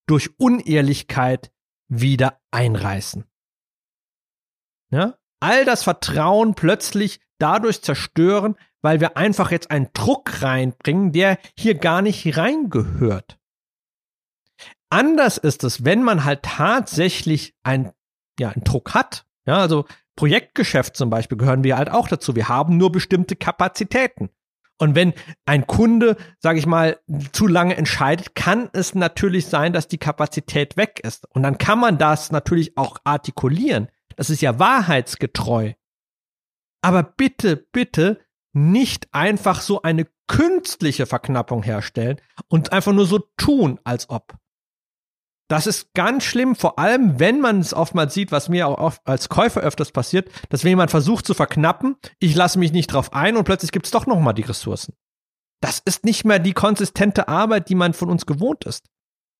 durch 0.08 0.29
Unehrlichkeit 0.39 1.51
wieder 1.88 2.39
einreißen? 2.51 3.25
Ja? 4.91 5.17
All 5.39 5.65
das 5.65 5.84
Vertrauen 5.84 6.53
plötzlich 6.53 7.22
dadurch 7.38 7.81
zerstören, 7.81 8.55
weil 8.81 9.00
wir 9.00 9.17
einfach 9.17 9.51
jetzt 9.51 9.72
einen 9.72 9.89
Druck 9.93 10.41
reinbringen, 10.41 11.12
der 11.12 11.38
hier 11.58 11.75
gar 11.75 12.01
nicht 12.01 12.38
reingehört. 12.38 13.39
Anders 14.89 15.38
ist 15.38 15.63
es, 15.63 15.86
wenn 15.86 16.03
man 16.03 16.25
halt 16.25 16.43
tatsächlich 16.43 17.55
ein, 17.63 17.93
ja, 18.39 18.50
einen 18.50 18.63
Druck 18.63 18.93
hat. 18.93 19.25
Ja, 19.46 19.58
also 19.58 19.86
Projektgeschäft 20.19 20.97
zum 20.97 21.09
Beispiel 21.09 21.38
gehören 21.38 21.63
wir 21.63 21.77
halt 21.77 21.89
auch 21.89 22.09
dazu. 22.09 22.35
Wir 22.35 22.49
haben 22.49 22.75
nur 22.75 22.91
bestimmte 22.91 23.38
Kapazitäten. 23.38 24.29
Und 24.77 24.93
wenn 24.93 25.13
ein 25.45 25.65
Kunde, 25.65 26.17
sage 26.39 26.59
ich 26.59 26.65
mal, 26.65 26.99
zu 27.31 27.47
lange 27.47 27.77
entscheidet, 27.77 28.35
kann 28.35 28.69
es 28.73 28.93
natürlich 28.95 29.45
sein, 29.45 29.71
dass 29.71 29.88
die 29.88 29.97
Kapazität 29.97 30.75
weg 30.75 30.99
ist. 31.05 31.25
Und 31.33 31.43
dann 31.43 31.57
kann 31.57 31.79
man 31.79 31.97
das 31.97 32.33
natürlich 32.33 32.75
auch 32.75 32.97
artikulieren. 33.05 33.88
Das 34.17 34.29
ist 34.29 34.41
ja 34.41 34.59
wahrheitsgetreu. 34.59 35.71
Aber 36.81 37.03
bitte, 37.03 37.55
bitte 37.55 38.19
nicht 38.51 39.07
einfach 39.13 39.61
so 39.61 39.83
eine 39.83 40.05
künstliche 40.27 41.05
Verknappung 41.05 41.63
herstellen 41.63 42.19
und 42.49 42.73
einfach 42.73 42.91
nur 42.91 43.05
so 43.05 43.19
tun, 43.38 43.79
als 43.85 44.09
ob. 44.09 44.33
Das 45.49 45.65
ist 45.65 45.93
ganz 45.95 46.23
schlimm, 46.25 46.55
vor 46.55 46.77
allem 46.77 47.19
wenn 47.19 47.41
man 47.41 47.59
es 47.59 47.73
oftmals 47.73 48.13
sieht, 48.13 48.31
was 48.31 48.49
mir 48.49 48.67
auch 48.67 48.77
oft 48.77 49.01
als 49.05 49.29
Käufer 49.29 49.61
öfters 49.61 49.91
passiert, 49.91 50.29
dass 50.49 50.63
wenn 50.63 50.69
jemand 50.69 50.91
versucht 50.91 51.25
zu 51.25 51.33
verknappen, 51.33 51.97
ich 52.19 52.35
lasse 52.35 52.59
mich 52.59 52.71
nicht 52.71 52.93
drauf 52.93 53.13
ein 53.13 53.35
und 53.35 53.45
plötzlich 53.45 53.71
gibt 53.71 53.87
es 53.87 53.91
doch 53.91 54.05
nochmal 54.05 54.35
die 54.35 54.43
Ressourcen. 54.43 54.93
Das 55.59 55.79
ist 55.83 56.05
nicht 56.05 56.23
mehr 56.23 56.37
die 56.37 56.53
konsistente 56.53 57.27
Arbeit, 57.27 57.67
die 57.67 57.75
man 57.75 57.93
von 57.93 58.09
uns 58.11 58.27
gewohnt 58.27 58.63
ist. 58.63 58.85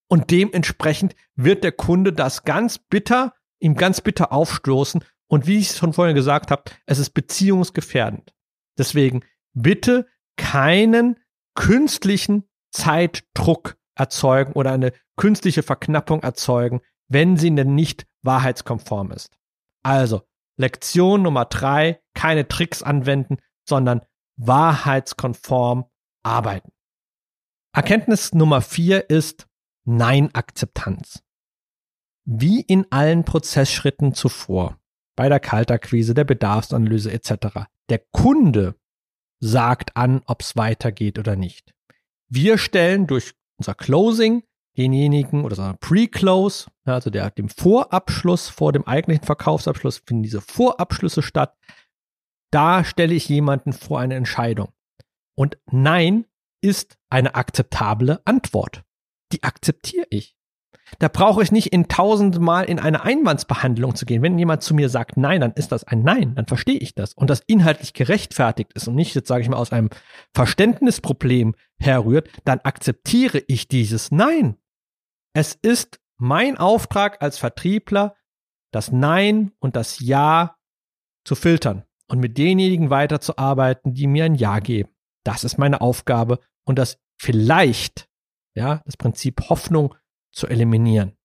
Und 0.10 0.32
dementsprechend 0.32 1.16
wird 1.36 1.64
der 1.64 1.72
Kunde 1.72 2.12
das 2.12 2.44
ganz 2.44 2.80
bitter, 2.80 3.34
ihm 3.60 3.76
ganz 3.76 4.02
bitter 4.02 4.34
aufstoßen. 4.34 5.06
Und 5.28 5.46
wie 5.46 5.60
ich 5.60 5.70
es 5.70 5.78
schon 5.78 5.94
vorhin 5.94 6.16
gesagt 6.16 6.50
habe, 6.50 6.64
es 6.88 6.98
ist 6.98 7.12
beziehungsgefährdend. 7.12 8.34
Deswegen 8.80 9.24
bitte 9.54 10.08
keinen 10.38 11.20
künstlichen 11.54 12.50
Zeitdruck 12.72 13.78
erzeugen 13.96 14.54
oder 14.54 14.72
eine 14.72 14.94
künstliche 15.20 15.64
Verknappung 15.64 16.24
erzeugen, 16.24 16.80
wenn 17.10 17.36
sie 17.36 17.54
denn 17.54 17.76
nicht 17.76 18.08
wahrheitskonform 18.22 19.12
ist. 19.12 19.38
Also, 19.84 20.22
Lektion 20.56 21.22
Nummer 21.22 21.44
drei, 21.44 22.02
keine 22.14 22.48
Tricks 22.48 22.82
anwenden, 22.82 23.38
sondern 23.68 24.02
wahrheitskonform 24.38 25.86
arbeiten. 26.24 26.72
Erkenntnis 27.74 28.34
Nummer 28.34 28.62
vier 28.62 29.10
ist 29.10 29.48
Nein-Akzeptanz. 29.84 31.22
Wie 32.24 32.62
in 32.62 32.90
allen 32.90 33.26
Prozessschritten 33.26 34.14
zuvor, 34.14 34.80
bei 35.18 35.28
der 35.28 35.42
Kaltakquise, 35.42 36.14
der 36.14 36.24
Bedarfsanalyse 36.24 37.12
etc., 37.12 37.68
der 37.90 38.00
Kunde 38.14 38.76
sagt 39.42 39.98
an, 39.98 40.22
ob 40.28 40.44
es 40.44 40.56
weitergeht 40.56 41.20
oder 41.20 41.36
nicht. 41.36 41.74
Wir 42.30 42.58
stellen 42.58 43.06
durch 43.06 43.34
unser 43.58 43.76
Closing 43.76 44.44
denjenigen 44.80 45.44
oder 45.44 45.56
sagen 45.56 45.78
Pre-Close, 45.82 46.70
also 46.86 47.10
der, 47.10 47.30
dem 47.32 47.50
Vorabschluss 47.50 48.48
vor 48.48 48.72
dem 48.72 48.88
eigentlichen 48.88 49.26
Verkaufsabschluss 49.26 50.02
finden 50.06 50.24
diese 50.24 50.42
Vorabschlüsse 50.42 51.22
statt. 51.22 51.56
Da 52.52 52.84
stelle 52.84 53.14
ich 53.14 53.28
jemanden 53.28 53.74
vor 53.74 54.00
eine 54.00 54.16
Entscheidung. 54.16 54.70
Und 55.36 55.58
Nein 55.70 56.26
ist 56.62 56.98
eine 57.10 57.36
akzeptable 57.36 58.22
Antwort. 58.26 58.84
Die 59.32 59.44
akzeptiere 59.44 60.08
ich. 60.10 60.36
Da 60.98 61.08
brauche 61.08 61.44
ich 61.44 61.52
nicht 61.52 61.72
in 61.72 61.88
tausendmal 61.88 62.66
in 62.66 62.80
eine 62.80 63.04
Einwandsbehandlung 63.04 63.96
zu 63.96 64.06
gehen. 64.06 64.24
Wenn 64.24 64.40
jemand 64.40 64.64
zu 64.64 64.74
mir 64.74 64.90
sagt 64.90 65.18
Nein, 65.18 65.42
dann 65.42 65.54
ist 65.54 65.72
das 65.72 65.84
ein 65.84 66.02
Nein, 66.02 66.34
dann 66.36 66.48
verstehe 66.48 66.80
ich 66.80 66.96
das. 66.96 67.14
Und 67.14 67.30
das 67.30 67.42
inhaltlich 67.46 67.94
gerechtfertigt 67.94 68.74
ist 68.74 68.88
und 68.88 68.96
nicht, 68.96 69.14
jetzt 69.14 69.28
sage 69.28 69.44
ich 69.44 69.50
mal, 69.50 69.58
aus 69.58 69.72
einem 69.72 69.90
Verständnisproblem 70.34 71.54
herrührt, 71.78 72.30
dann 72.46 72.60
akzeptiere 72.64 73.44
ich 73.48 73.68
dieses 73.68 74.12
Nein. 74.12 74.56
Es 75.34 75.54
ist 75.54 76.00
mein 76.18 76.58
Auftrag 76.58 77.22
als 77.22 77.38
Vertriebler, 77.38 78.16
das 78.72 78.92
Nein 78.92 79.52
und 79.60 79.76
das 79.76 80.00
Ja 80.00 80.58
zu 81.26 81.36
filtern 81.36 81.86
und 82.08 82.20
mit 82.20 82.38
denjenigen 82.38 82.90
weiterzuarbeiten, 82.90 83.94
die 83.94 84.08
mir 84.08 84.26
ein 84.26 84.36
Ja 84.36 84.60
geben. 84.60 84.90
Das 85.24 85.44
ist 85.44 85.58
meine 85.58 85.82
Aufgabe 85.82 86.40
und 86.66 86.80
das 86.80 87.00
vielleicht, 87.18 88.10
ja, 88.56 88.82
das 88.86 88.98
Prinzip 88.98 89.50
Hoffnung 89.50 89.96
zu 90.32 90.48
eliminieren. 90.48 91.18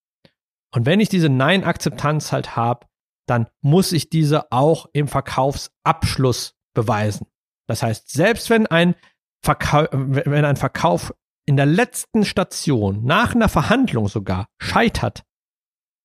Und 0.73 0.87
wenn 0.87 1.01
ich 1.01 1.09
diese 1.09 1.29
Nein-Akzeptanz 1.29 2.33
halt 2.33 2.57
habe, 2.57 2.87
dann 3.27 3.49
muss 3.61 3.93
ich 3.93 4.11
diese 4.11 4.51
auch 4.53 4.87
im 4.93 5.09
Verkaufsabschluss 5.09 6.57
beweisen. 6.75 7.27
Das 7.67 7.83
heißt, 7.83 8.11
selbst 8.11 8.51
wenn 8.51 8.67
ein, 8.67 8.95
Verkau 9.43 9.87
wenn 9.93 10.45
ein 10.45 10.57
Verkauf 10.57 11.15
in 11.47 11.57
der 11.57 11.67
letzten 11.67 12.25
Station, 12.25 13.05
nach 13.05 13.35
einer 13.35 13.49
Verhandlung 13.49 14.09
sogar, 14.09 14.49
scheitert, 14.59 15.25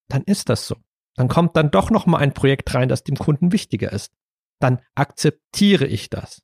dann 0.09 0.23
ist 0.23 0.49
das 0.49 0.67
so. 0.67 0.75
Dann 1.15 1.27
kommt 1.27 1.55
dann 1.55 1.71
doch 1.71 1.89
noch 1.89 2.05
mal 2.05 2.17
ein 2.17 2.33
Projekt 2.33 2.73
rein, 2.73 2.89
das 2.89 3.03
dem 3.03 3.15
Kunden 3.15 3.51
wichtiger 3.51 3.91
ist. 3.91 4.11
Dann 4.59 4.81
akzeptiere 4.95 5.85
ich 5.85 6.09
das. 6.09 6.41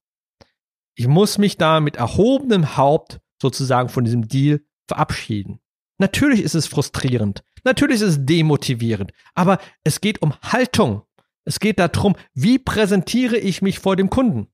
Ich 0.95 1.07
muss 1.07 1.37
mich 1.37 1.57
da 1.57 1.79
mit 1.79 1.97
erhobenem 1.97 2.77
Haupt 2.77 3.19
sozusagen 3.41 3.89
von 3.89 4.05
diesem 4.05 4.27
Deal 4.27 4.61
verabschieden. 4.87 5.59
Natürlich 5.97 6.41
ist 6.41 6.55
es 6.55 6.67
frustrierend. 6.67 7.43
Natürlich 7.63 8.01
ist 8.01 8.09
es 8.09 8.25
demotivierend. 8.25 9.11
Aber 9.33 9.59
es 9.83 10.01
geht 10.01 10.21
um 10.21 10.33
Haltung. 10.41 11.03
Es 11.45 11.59
geht 11.59 11.79
darum, 11.79 12.15
wie 12.33 12.59
präsentiere 12.59 13.37
ich 13.37 13.61
mich 13.61 13.79
vor 13.79 13.95
dem 13.95 14.09
Kunden? 14.09 14.47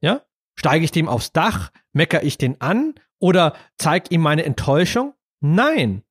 Ja? 0.00 0.22
Steige 0.54 0.84
ich 0.84 0.90
dem 0.90 1.08
aufs 1.08 1.32
Dach? 1.32 1.70
Meckere 1.92 2.22
ich 2.22 2.38
den 2.38 2.60
an? 2.60 2.94
Oder 3.20 3.54
zeige 3.78 4.06
ihm 4.10 4.22
meine 4.22 4.44
Enttäuschung? 4.44 5.14
Nein. 5.40 6.02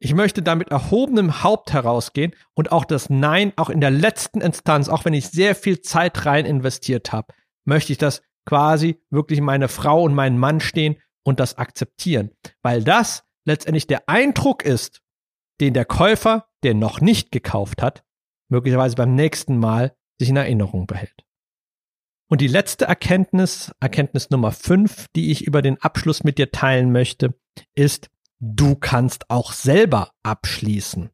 Ich 0.00 0.14
möchte 0.14 0.42
da 0.42 0.54
mit 0.54 0.70
erhobenem 0.70 1.42
Haupt 1.42 1.72
herausgehen 1.72 2.34
und 2.54 2.72
auch 2.72 2.84
das 2.84 3.08
Nein, 3.08 3.52
auch 3.56 3.70
in 3.70 3.80
der 3.80 3.90
letzten 3.90 4.40
Instanz, 4.40 4.88
auch 4.88 5.04
wenn 5.04 5.14
ich 5.14 5.28
sehr 5.28 5.54
viel 5.54 5.80
Zeit 5.80 6.26
rein 6.26 6.44
investiert 6.44 7.12
habe, 7.12 7.32
möchte 7.64 7.92
ich 7.92 7.98
das 7.98 8.22
quasi 8.44 9.00
wirklich 9.10 9.40
meine 9.40 9.68
Frau 9.68 10.02
und 10.02 10.14
meinen 10.14 10.38
Mann 10.38 10.60
stehen 10.60 10.96
und 11.24 11.40
das 11.40 11.56
akzeptieren. 11.56 12.30
Weil 12.62 12.84
das 12.84 13.24
letztendlich 13.46 13.86
der 13.86 14.08
Eindruck 14.08 14.62
ist, 14.64 15.00
den 15.60 15.74
der 15.74 15.84
Käufer, 15.84 16.46
der 16.62 16.74
noch 16.74 17.00
nicht 17.00 17.30
gekauft 17.32 17.80
hat, 17.80 18.04
möglicherweise 18.48 18.96
beim 18.96 19.14
nächsten 19.14 19.58
Mal 19.58 19.96
sich 20.18 20.28
in 20.28 20.36
Erinnerung 20.36 20.86
behält. 20.86 21.23
Und 22.28 22.40
die 22.40 22.48
letzte 22.48 22.86
Erkenntnis, 22.86 23.72
Erkenntnis 23.80 24.30
Nummer 24.30 24.50
fünf, 24.52 25.06
die 25.14 25.30
ich 25.30 25.46
über 25.46 25.62
den 25.62 25.80
Abschluss 25.80 26.24
mit 26.24 26.38
dir 26.38 26.50
teilen 26.50 26.90
möchte, 26.90 27.34
ist, 27.74 28.10
du 28.40 28.74
kannst 28.74 29.30
auch 29.30 29.52
selber 29.52 30.12
abschließen. 30.22 31.10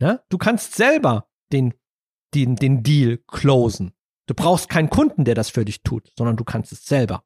Ja? 0.00 0.20
Du 0.28 0.38
kannst 0.38 0.74
selber 0.74 1.28
den, 1.52 1.74
den, 2.34 2.56
den 2.56 2.82
Deal 2.82 3.18
closen. 3.28 3.92
Du 4.26 4.34
brauchst 4.34 4.68
keinen 4.68 4.90
Kunden, 4.90 5.24
der 5.24 5.34
das 5.34 5.50
für 5.50 5.64
dich 5.64 5.82
tut, 5.82 6.12
sondern 6.16 6.36
du 6.36 6.44
kannst 6.44 6.72
es 6.72 6.84
selber. 6.84 7.24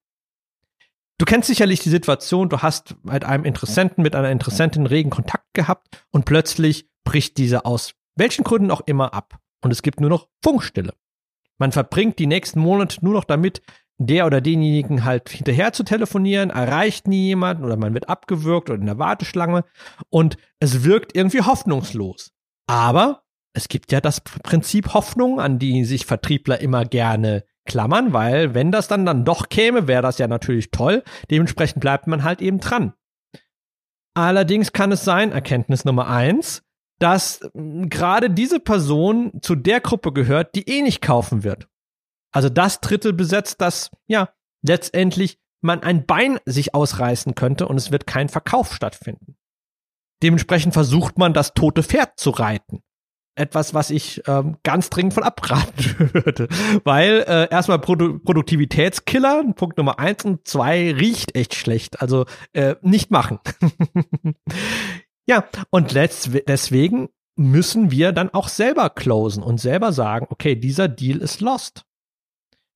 Du 1.18 1.24
kennst 1.24 1.46
sicherlich 1.46 1.80
die 1.80 1.88
Situation, 1.88 2.50
du 2.50 2.58
hast 2.58 2.94
mit 3.02 3.24
einem 3.24 3.44
Interessenten, 3.44 4.02
mit 4.02 4.14
einer 4.14 4.30
Interessentin 4.30 4.86
regen 4.86 5.08
Kontakt 5.08 5.54
gehabt 5.54 6.06
und 6.10 6.26
plötzlich 6.26 6.90
bricht 7.04 7.38
diese 7.38 7.64
aus 7.64 7.94
welchen 8.16 8.44
Gründen 8.44 8.70
auch 8.70 8.82
immer 8.86 9.14
ab 9.14 9.38
und 9.62 9.70
es 9.70 9.82
gibt 9.82 10.00
nur 10.00 10.10
noch 10.10 10.28
Funkstille. 10.42 10.92
Man 11.58 11.72
verbringt 11.72 12.18
die 12.18 12.26
nächsten 12.26 12.60
Monate 12.60 13.04
nur 13.04 13.14
noch 13.14 13.24
damit, 13.24 13.62
der 13.98 14.26
oder 14.26 14.40
denjenigen 14.40 15.04
halt 15.04 15.30
hinterher 15.30 15.72
zu 15.72 15.82
telefonieren, 15.82 16.50
erreicht 16.50 17.08
nie 17.08 17.26
jemanden 17.28 17.64
oder 17.64 17.76
man 17.76 17.94
wird 17.94 18.08
abgewürgt 18.08 18.68
oder 18.68 18.78
in 18.78 18.86
der 18.86 18.98
Warteschlange 18.98 19.64
und 20.10 20.36
es 20.60 20.84
wirkt 20.84 21.16
irgendwie 21.16 21.40
hoffnungslos. 21.40 22.32
Aber 22.66 23.22
es 23.54 23.68
gibt 23.68 23.90
ja 23.92 24.02
das 24.02 24.20
Prinzip 24.20 24.92
Hoffnung, 24.92 25.40
an 25.40 25.58
die 25.58 25.84
sich 25.84 26.04
Vertriebler 26.04 26.60
immer 26.60 26.84
gerne 26.84 27.44
klammern, 27.64 28.12
weil 28.12 28.54
wenn 28.54 28.70
das 28.70 28.86
dann 28.86 29.06
dann 29.06 29.24
doch 29.24 29.48
käme, 29.48 29.88
wäre 29.88 30.02
das 30.02 30.18
ja 30.18 30.28
natürlich 30.28 30.70
toll. 30.70 31.02
Dementsprechend 31.30 31.80
bleibt 31.80 32.06
man 32.06 32.22
halt 32.22 32.42
eben 32.42 32.60
dran. 32.60 32.92
Allerdings 34.14 34.72
kann 34.72 34.92
es 34.92 35.04
sein, 35.04 35.32
Erkenntnis 35.32 35.84
Nummer 35.84 36.08
eins, 36.08 36.62
dass 36.98 37.40
gerade 37.54 38.30
diese 38.30 38.60
Person 38.60 39.32
zu 39.42 39.54
der 39.54 39.80
Gruppe 39.80 40.12
gehört, 40.12 40.54
die 40.54 40.68
eh 40.68 40.82
nicht 40.82 41.02
kaufen 41.02 41.44
wird. 41.44 41.68
Also 42.32 42.48
das 42.48 42.80
Drittel 42.80 43.12
besetzt, 43.12 43.60
das 43.60 43.90
ja 44.06 44.30
letztendlich 44.62 45.38
man 45.62 45.82
ein 45.82 46.06
Bein 46.06 46.38
sich 46.44 46.74
ausreißen 46.74 47.34
könnte 47.34 47.68
und 47.68 47.76
es 47.76 47.90
wird 47.90 48.06
kein 48.06 48.28
Verkauf 48.28 48.74
stattfinden. 48.74 49.36
Dementsprechend 50.22 50.72
versucht 50.72 51.18
man, 51.18 51.34
das 51.34 51.54
tote 51.54 51.82
Pferd 51.82 52.18
zu 52.18 52.30
reiten. 52.30 52.82
Etwas, 53.38 53.74
was 53.74 53.90
ich 53.90 54.22
ähm, 54.26 54.56
ganz 54.62 54.88
dringend 54.88 55.12
von 55.12 55.22
abraten 55.22 56.10
würde. 56.14 56.48
Weil 56.84 57.22
äh, 57.28 57.50
erstmal 57.50 57.78
Produ 57.78 58.18
Produktivitätskiller, 58.18 59.44
Punkt 59.54 59.76
Nummer 59.76 59.98
eins 59.98 60.24
und 60.24 60.48
zwei 60.48 60.92
riecht 60.92 61.36
echt 61.36 61.54
schlecht. 61.54 62.00
Also 62.00 62.24
äh, 62.54 62.76
nicht 62.80 63.10
machen. 63.10 63.38
Ja, 65.26 65.44
und 65.70 65.94
deswegen 65.94 67.08
müssen 67.36 67.90
wir 67.90 68.12
dann 68.12 68.30
auch 68.32 68.48
selber 68.48 68.90
closen 68.90 69.42
und 69.42 69.60
selber 69.60 69.92
sagen, 69.92 70.26
okay, 70.30 70.56
dieser 70.56 70.88
Deal 70.88 71.18
ist 71.18 71.40
lost. 71.40 71.84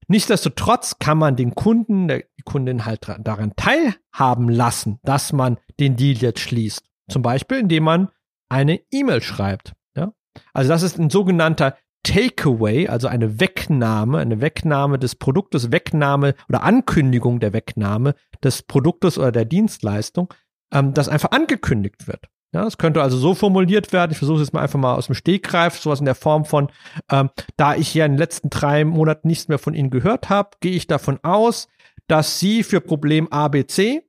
Nichtsdestotrotz 0.08 0.98
kann 0.98 1.18
man 1.18 1.36
den 1.36 1.54
Kunden, 1.54 2.08
der, 2.08 2.24
die 2.36 2.42
Kundin 2.42 2.84
halt 2.84 3.06
daran 3.20 3.54
teilhaben 3.54 4.48
lassen, 4.48 4.98
dass 5.04 5.32
man 5.32 5.58
den 5.78 5.96
Deal 5.96 6.16
jetzt 6.16 6.40
schließt. 6.40 6.84
Zum 7.08 7.22
Beispiel, 7.22 7.58
indem 7.58 7.84
man 7.84 8.08
eine 8.48 8.80
E-Mail 8.90 9.22
schreibt. 9.22 9.74
Ja? 9.96 10.12
Also 10.52 10.68
das 10.68 10.82
ist 10.82 10.98
ein 10.98 11.10
sogenannter 11.10 11.76
Takeaway, 12.02 12.88
also 12.88 13.08
eine 13.08 13.40
Wegnahme, 13.40 14.18
eine 14.18 14.40
Wegnahme 14.40 14.98
des 14.98 15.14
Produktes, 15.14 15.70
Wegnahme 15.70 16.34
oder 16.48 16.64
Ankündigung 16.64 17.38
der 17.38 17.52
Wegnahme 17.52 18.14
des 18.42 18.62
Produktes 18.62 19.16
oder 19.16 19.30
der 19.30 19.44
Dienstleistung, 19.44 20.32
ähm, 20.72 20.92
das 20.92 21.08
einfach 21.08 21.30
angekündigt 21.30 22.08
wird. 22.08 22.28
Ja, 22.52 22.66
es 22.66 22.78
könnte 22.78 23.00
also 23.00 23.16
so 23.16 23.34
formuliert 23.34 23.92
werden, 23.92 24.10
ich 24.10 24.18
versuche 24.18 24.40
es 24.40 24.48
jetzt 24.48 24.52
mal 24.52 24.62
einfach 24.62 24.78
mal 24.78 24.96
aus 24.96 25.06
dem 25.06 25.14
Stegreif, 25.14 25.78
sowas 25.78 26.00
in 26.00 26.04
der 26.04 26.16
Form 26.16 26.44
von, 26.44 26.68
ähm, 27.08 27.30
da 27.56 27.76
ich 27.76 27.94
ja 27.94 28.04
in 28.04 28.12
den 28.12 28.18
letzten 28.18 28.50
drei 28.50 28.84
Monaten 28.84 29.28
nichts 29.28 29.46
mehr 29.46 29.60
von 29.60 29.74
Ihnen 29.74 29.90
gehört 29.90 30.30
habe, 30.30 30.50
gehe 30.60 30.72
ich 30.72 30.88
davon 30.88 31.20
aus, 31.22 31.68
dass 32.08 32.40
Sie 32.40 32.64
für 32.64 32.80
Problem 32.80 33.28
ABC, 33.28 34.02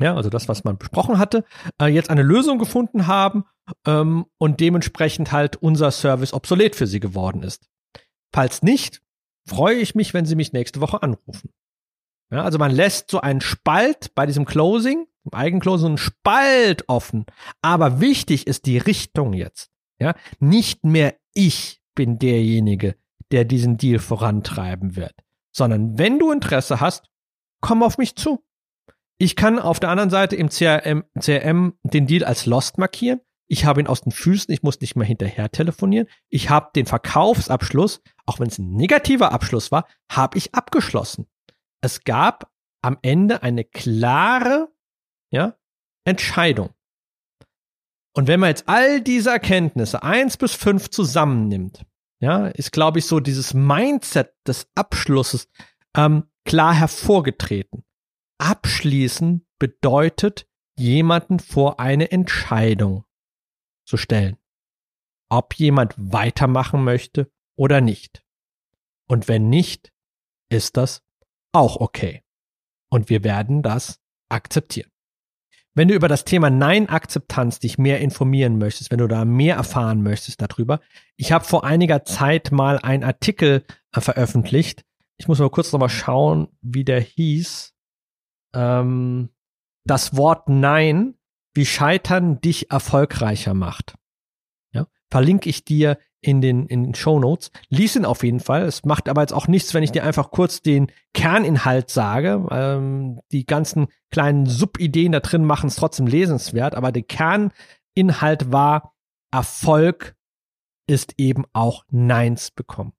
ja, 0.00 0.14
also 0.14 0.30
das, 0.30 0.48
was 0.48 0.62
man 0.62 0.78
besprochen 0.78 1.18
hatte, 1.18 1.44
äh, 1.80 1.86
jetzt 1.86 2.10
eine 2.10 2.22
Lösung 2.22 2.58
gefunden 2.58 3.08
haben 3.08 3.44
ähm, 3.84 4.26
und 4.38 4.60
dementsprechend 4.60 5.32
halt 5.32 5.56
unser 5.56 5.90
Service 5.90 6.32
obsolet 6.32 6.76
für 6.76 6.86
Sie 6.86 7.00
geworden 7.00 7.42
ist. 7.42 7.68
Falls 8.32 8.62
nicht, 8.62 9.02
freue 9.48 9.76
ich 9.76 9.96
mich, 9.96 10.14
wenn 10.14 10.26
Sie 10.26 10.36
mich 10.36 10.52
nächste 10.52 10.80
Woche 10.80 11.02
anrufen. 11.02 11.50
Ja, 12.30 12.44
also 12.44 12.58
man 12.58 12.70
lässt 12.70 13.10
so 13.10 13.20
einen 13.20 13.40
Spalt 13.40 14.14
bei 14.14 14.26
diesem 14.26 14.44
Closing, 14.44 15.06
im 15.30 15.38
Eigenclosing, 15.38 15.88
einen 15.88 15.98
Spalt 15.98 16.88
offen. 16.88 17.26
Aber 17.62 18.00
wichtig 18.00 18.46
ist 18.46 18.66
die 18.66 18.78
Richtung 18.78 19.32
jetzt. 19.32 19.70
Ja, 20.00 20.14
nicht 20.38 20.84
mehr 20.84 21.16
ich 21.34 21.80
bin 21.94 22.18
derjenige, 22.18 22.96
der 23.32 23.44
diesen 23.44 23.76
Deal 23.76 23.98
vorantreiben 23.98 24.96
wird, 24.96 25.14
sondern 25.52 25.98
wenn 25.98 26.18
du 26.18 26.30
Interesse 26.30 26.80
hast, 26.80 27.10
komm 27.60 27.82
auf 27.82 27.98
mich 27.98 28.14
zu. 28.14 28.44
Ich 29.18 29.34
kann 29.34 29.58
auf 29.58 29.80
der 29.80 29.90
anderen 29.90 30.10
Seite 30.10 30.36
im 30.36 30.48
CRM, 30.48 31.04
CRM 31.18 31.74
den 31.82 32.06
Deal 32.06 32.24
als 32.24 32.46
Lost 32.46 32.78
markieren. 32.78 33.20
Ich 33.48 33.64
habe 33.64 33.80
ihn 33.80 33.88
aus 33.88 34.02
den 34.02 34.12
Füßen, 34.12 34.52
ich 34.54 34.62
muss 34.62 34.80
nicht 34.80 34.94
mehr 34.94 35.06
hinterher 35.06 35.50
telefonieren. 35.50 36.06
Ich 36.28 36.50
habe 36.50 36.70
den 36.76 36.86
Verkaufsabschluss, 36.86 38.00
auch 38.26 38.38
wenn 38.38 38.48
es 38.48 38.58
ein 38.58 38.70
negativer 38.70 39.32
Abschluss 39.32 39.72
war, 39.72 39.88
habe 40.08 40.38
ich 40.38 40.54
abgeschlossen 40.54 41.26
es 41.80 42.04
gab 42.04 42.50
am 42.82 42.98
Ende 43.02 43.42
eine 43.42 43.64
klare 43.64 44.68
ja, 45.30 45.56
Entscheidung. 46.04 46.70
Und 48.14 48.26
wenn 48.26 48.40
man 48.40 48.48
jetzt 48.48 48.68
all 48.68 49.00
diese 49.00 49.30
Erkenntnisse 49.30 50.02
eins 50.02 50.36
bis 50.36 50.54
fünf 50.54 50.90
zusammennimmt, 50.90 51.86
ja, 52.20 52.48
ist, 52.48 52.72
glaube 52.72 52.98
ich, 52.98 53.06
so 53.06 53.20
dieses 53.20 53.54
Mindset 53.54 54.34
des 54.46 54.68
Abschlusses 54.74 55.48
ähm, 55.96 56.24
klar 56.44 56.74
hervorgetreten. 56.74 57.84
Abschließen 58.38 59.46
bedeutet, 59.58 60.48
jemanden 60.76 61.38
vor 61.38 61.80
eine 61.80 62.10
Entscheidung 62.10 63.04
zu 63.84 63.96
stellen. 63.96 64.36
Ob 65.28 65.54
jemand 65.54 65.94
weitermachen 65.96 66.82
möchte 66.84 67.30
oder 67.56 67.80
nicht. 67.80 68.24
Und 69.08 69.28
wenn 69.28 69.48
nicht, 69.48 69.92
ist 70.48 70.76
das 70.76 71.04
auch 71.52 71.76
okay. 71.76 72.22
Und 72.90 73.10
wir 73.10 73.24
werden 73.24 73.62
das 73.62 74.00
akzeptieren. 74.28 74.90
Wenn 75.78 75.86
du 75.86 75.94
über 75.94 76.08
das 76.08 76.24
Thema 76.24 76.50
Nein-Akzeptanz 76.50 77.60
dich 77.60 77.78
mehr 77.78 78.00
informieren 78.00 78.58
möchtest, 78.58 78.90
wenn 78.90 78.98
du 78.98 79.06
da 79.06 79.24
mehr 79.24 79.54
erfahren 79.54 80.02
möchtest 80.02 80.42
darüber, 80.42 80.80
ich 81.16 81.30
habe 81.30 81.44
vor 81.44 81.62
einiger 81.62 82.04
Zeit 82.04 82.50
mal 82.50 82.80
einen 82.80 83.04
Artikel 83.04 83.64
äh, 83.92 84.00
veröffentlicht. 84.00 84.84
Ich 85.18 85.28
muss 85.28 85.38
mal 85.38 85.48
kurz 85.50 85.70
nochmal 85.70 85.88
schauen, 85.88 86.48
wie 86.62 86.82
der 86.82 87.00
hieß. 87.00 87.76
Ähm, 88.56 89.28
das 89.84 90.16
Wort 90.16 90.48
Nein, 90.48 91.14
wie 91.54 91.64
Scheitern 91.64 92.40
dich 92.40 92.72
erfolgreicher 92.72 93.54
macht. 93.54 93.94
Verlinke 95.10 95.48
ich 95.48 95.64
dir 95.64 95.98
in 96.20 96.40
den, 96.40 96.66
in 96.66 96.84
den 96.84 96.94
Show 96.94 97.18
Notes. 97.18 97.50
Lies 97.68 97.96
ihn 97.96 98.04
auf 98.04 98.22
jeden 98.22 98.40
Fall. 98.40 98.62
Es 98.62 98.84
macht 98.84 99.08
aber 99.08 99.20
jetzt 99.22 99.32
auch 99.32 99.48
nichts, 99.48 99.72
wenn 99.74 99.82
ich 99.82 99.92
dir 99.92 100.04
einfach 100.04 100.30
kurz 100.30 100.62
den 100.62 100.90
Kerninhalt 101.14 101.90
sage. 101.90 102.46
Ähm, 102.50 103.20
die 103.30 103.46
ganzen 103.46 103.88
kleinen 104.10 104.46
Subideen 104.46 105.12
da 105.12 105.20
drin 105.20 105.44
machen 105.44 105.68
es 105.68 105.76
trotzdem 105.76 106.06
lesenswert, 106.06 106.74
aber 106.74 106.92
der 106.92 107.04
Kerninhalt 107.04 108.52
war, 108.52 108.94
Erfolg 109.30 110.16
ist 110.86 111.14
eben 111.18 111.44
auch 111.52 111.84
Neins 111.90 112.50
bekommen. 112.50 112.94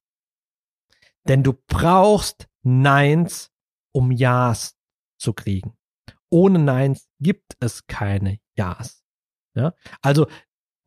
Denn 1.27 1.43
du 1.43 1.53
brauchst 1.67 2.47
Neins, 2.63 3.51
um 3.91 4.11
Ja's 4.11 4.75
zu 5.17 5.33
kriegen. 5.33 5.73
Ohne 6.29 6.59
Neins 6.59 7.07
gibt 7.19 7.57
es 7.59 7.87
keine 7.87 8.39
Ja's. 8.55 9.03
Ja? 9.55 9.73
Also 10.01 10.27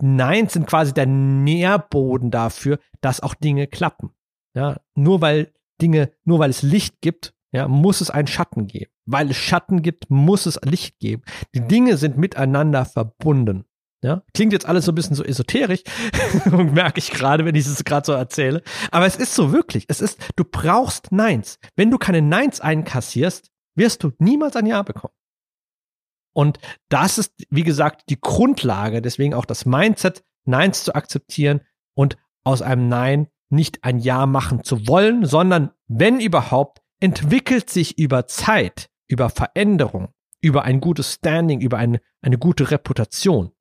Nein 0.03 0.49
sind 0.49 0.67
quasi 0.67 0.93
der 0.93 1.07
Nährboden 1.07 2.33
dafür, 2.33 2.79
dass 3.01 3.21
auch 3.21 3.35
Dinge 3.35 3.69
klappen. 3.69 4.11
Ja, 4.55 4.81
nur 4.97 5.21
weil 5.21 5.53
Dinge, 5.81 6.11
nur 6.25 6.41
weil 6.41 6.51
es 6.51 6.63
Licht 6.63 7.01
gibt, 7.01 7.35
ja, 7.53 7.69
muss 7.69 8.01
es 8.01 8.11
einen 8.11 8.27
Schatten 8.27 8.67
geben. 8.67 8.91
Weil 9.07 9.31
es 9.31 9.37
Schatten 9.37 9.81
gibt, 9.83 10.11
muss 10.11 10.47
es 10.47 10.59
Licht 10.65 10.99
geben. 10.99 11.23
Die 11.55 11.61
Dinge 11.61 11.97
sind 11.97 12.19
miteinander 12.19 12.85
verbunden. 12.85 13.65
Ja, 14.05 14.23
klingt 14.35 14.53
jetzt 14.53 14.67
alles 14.67 14.87
so 14.87 14.91
ein 14.91 14.97
bisschen 14.97 15.15
so 15.15 15.23
esoterisch, 15.23 15.85
merke 16.51 16.99
ich 16.99 17.13
gerade, 17.13 17.45
wenn 17.45 17.55
ich 17.55 17.67
es 17.67 17.85
gerade 17.85 18.05
so 18.05 18.13
erzähle. 18.13 18.63
Aber 18.91 19.07
es 19.07 19.15
ist 19.15 19.37
so 19.37 19.53
wirklich. 19.53 19.85
Es 19.87 20.01
ist, 20.01 20.19
du 20.35 20.43
brauchst 20.45 21.13
Neins. 21.13 21.61
Wenn 21.77 21.93
du 21.93 21.99
keine 21.99 22.23
Neins 22.23 22.61
einkassierst, 22.61 23.53
wirst 23.77 24.03
du 24.03 24.11
niemals 24.19 24.57
ein 24.57 24.67
Ja 24.67 24.83
bekommen. 24.83 25.15
Und 26.33 26.59
das 26.89 27.19
ist, 27.19 27.33
wie 27.51 27.63
gesagt, 27.63 28.05
die 28.09 28.21
Grundlage, 28.21 29.03
deswegen 29.03 29.35
auch 29.35 29.45
das 29.45 29.67
Mindset, 29.67 30.25
Neins 30.45 30.85
zu 30.85 30.95
akzeptieren 30.95 31.61
und 31.95 32.17
aus 32.45 32.63
einem 32.63 32.89
Nein 32.89 33.29
nicht 33.51 33.85
ein 33.85 33.99
Ja 33.99 34.27
machen 34.27 34.65
zu 34.65 34.89
wollen, 34.89 35.27
sondern 35.27 35.71
wenn 35.87 36.21
überhaupt, 36.21 36.81
entwickelt 37.01 37.69
sich 37.69 37.99
über 37.99 38.27
Zeit, 38.27 38.89
über 39.09 39.29
Veränderung, 39.29 40.09
über 40.41 40.63
ein 40.63 40.81
gutes 40.81 41.15
Standing, 41.15 41.61
über 41.61 41.77
eine, 41.79 42.01
eine 42.23 42.39
gute 42.39 42.71
Reputation 42.71 43.53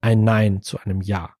ein 0.00 0.24
Nein 0.24 0.62
zu 0.62 0.78
einem 0.78 1.00
Ja. 1.00 1.34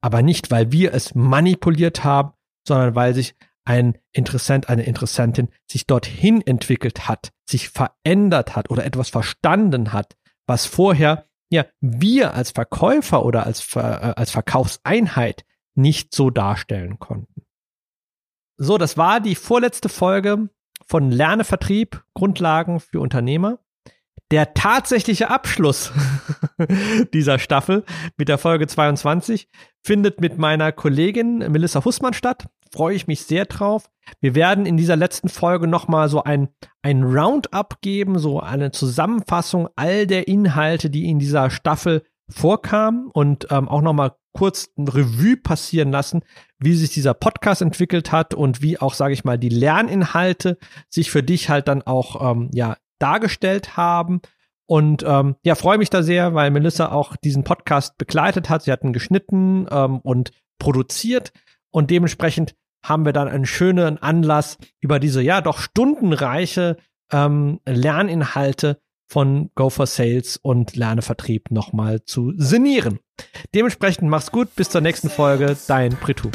Aber 0.00 0.22
nicht, 0.22 0.50
weil 0.50 0.72
wir 0.72 0.94
es 0.94 1.14
manipuliert 1.14 2.04
haben, 2.04 2.32
sondern 2.66 2.94
weil 2.94 3.14
sich 3.14 3.34
ein 3.68 3.98
Interessent, 4.12 4.70
eine 4.70 4.84
Interessentin 4.84 5.50
sich 5.70 5.86
dorthin 5.86 6.40
entwickelt 6.40 7.06
hat, 7.06 7.32
sich 7.44 7.68
verändert 7.68 8.56
hat 8.56 8.70
oder 8.70 8.86
etwas 8.86 9.10
verstanden 9.10 9.92
hat, 9.92 10.16
was 10.46 10.64
vorher 10.64 11.26
ja 11.50 11.66
wir 11.80 12.32
als 12.32 12.50
Verkäufer 12.50 13.26
oder 13.26 13.44
als, 13.44 13.76
äh, 13.76 13.80
als 13.80 14.30
Verkaufseinheit 14.30 15.44
nicht 15.74 16.14
so 16.14 16.30
darstellen 16.30 16.98
konnten. 16.98 17.42
So, 18.56 18.78
das 18.78 18.96
war 18.96 19.20
die 19.20 19.34
vorletzte 19.34 19.90
Folge 19.90 20.48
von 20.86 21.10
Lernevertrieb, 21.10 22.02
Grundlagen 22.14 22.80
für 22.80 23.00
Unternehmer 23.00 23.58
der 24.30 24.54
tatsächliche 24.54 25.30
Abschluss 25.30 25.92
dieser 27.14 27.38
Staffel 27.38 27.84
mit 28.16 28.28
der 28.28 28.38
Folge 28.38 28.66
22 28.66 29.48
findet 29.82 30.20
mit 30.20 30.38
meiner 30.38 30.72
Kollegin 30.72 31.38
Melissa 31.38 31.84
Hussmann 31.84 32.12
statt. 32.12 32.46
Freue 32.72 32.94
ich 32.94 33.06
mich 33.06 33.22
sehr 33.22 33.46
drauf. 33.46 33.90
Wir 34.20 34.34
werden 34.34 34.66
in 34.66 34.76
dieser 34.76 34.96
letzten 34.96 35.28
Folge 35.28 35.66
nochmal 35.66 36.08
so 36.08 36.22
ein, 36.22 36.48
ein 36.82 37.02
Roundup 37.02 37.80
geben, 37.80 38.18
so 38.18 38.40
eine 38.40 38.70
Zusammenfassung 38.70 39.68
all 39.76 40.06
der 40.06 40.28
Inhalte, 40.28 40.90
die 40.90 41.08
in 41.08 41.18
dieser 41.18 41.50
Staffel 41.50 42.02
vorkamen 42.28 43.08
und 43.12 43.48
ähm, 43.50 43.68
auch 43.68 43.82
nochmal 43.82 44.12
kurz 44.32 44.68
ein 44.76 44.86
Revue 44.86 45.36
passieren 45.36 45.90
lassen, 45.90 46.22
wie 46.58 46.74
sich 46.74 46.90
dieser 46.90 47.14
Podcast 47.14 47.62
entwickelt 47.62 48.12
hat 48.12 48.34
und 48.34 48.62
wie 48.62 48.78
auch, 48.78 48.94
sage 48.94 49.14
ich 49.14 49.24
mal, 49.24 49.38
die 49.38 49.48
Lerninhalte 49.48 50.58
sich 50.88 51.10
für 51.10 51.22
dich 51.22 51.48
halt 51.48 51.68
dann 51.68 51.82
auch 51.82 52.32
ähm, 52.32 52.50
ja 52.52 52.76
dargestellt 52.98 53.76
haben. 53.76 54.20
Und 54.66 55.02
ähm, 55.06 55.36
ja, 55.44 55.54
freue 55.54 55.78
mich 55.78 55.90
da 55.90 56.02
sehr, 56.02 56.34
weil 56.34 56.50
Melissa 56.50 56.92
auch 56.92 57.16
diesen 57.16 57.42
Podcast 57.42 57.96
begleitet 57.96 58.50
hat. 58.50 58.62
Sie 58.62 58.72
hat 58.72 58.84
ihn 58.84 58.92
geschnitten 58.92 59.66
ähm, 59.70 59.98
und 60.00 60.30
produziert. 60.58 61.32
Und 61.70 61.90
dementsprechend 61.90 62.54
haben 62.84 63.04
wir 63.04 63.12
dann 63.12 63.28
einen 63.28 63.46
schönen 63.46 63.98
Anlass, 63.98 64.58
über 64.80 64.98
diese 64.98 65.22
ja 65.22 65.40
doch 65.40 65.58
stundenreiche 65.58 66.76
ähm, 67.12 67.60
Lerninhalte 67.66 68.80
von 69.10 69.50
Go 69.54 69.70
for 69.70 69.86
Sales 69.86 70.36
und 70.36 70.76
Lernevertrieb 70.76 71.50
nochmal 71.50 72.04
zu 72.04 72.32
sinnieren. 72.36 73.00
Dementsprechend 73.54 74.08
mach's 74.08 74.30
gut, 74.30 74.54
bis 74.54 74.70
zur 74.70 74.80
nächsten 74.80 75.08
Folge, 75.08 75.56
dein 75.66 75.92
Pritu. 75.96 76.30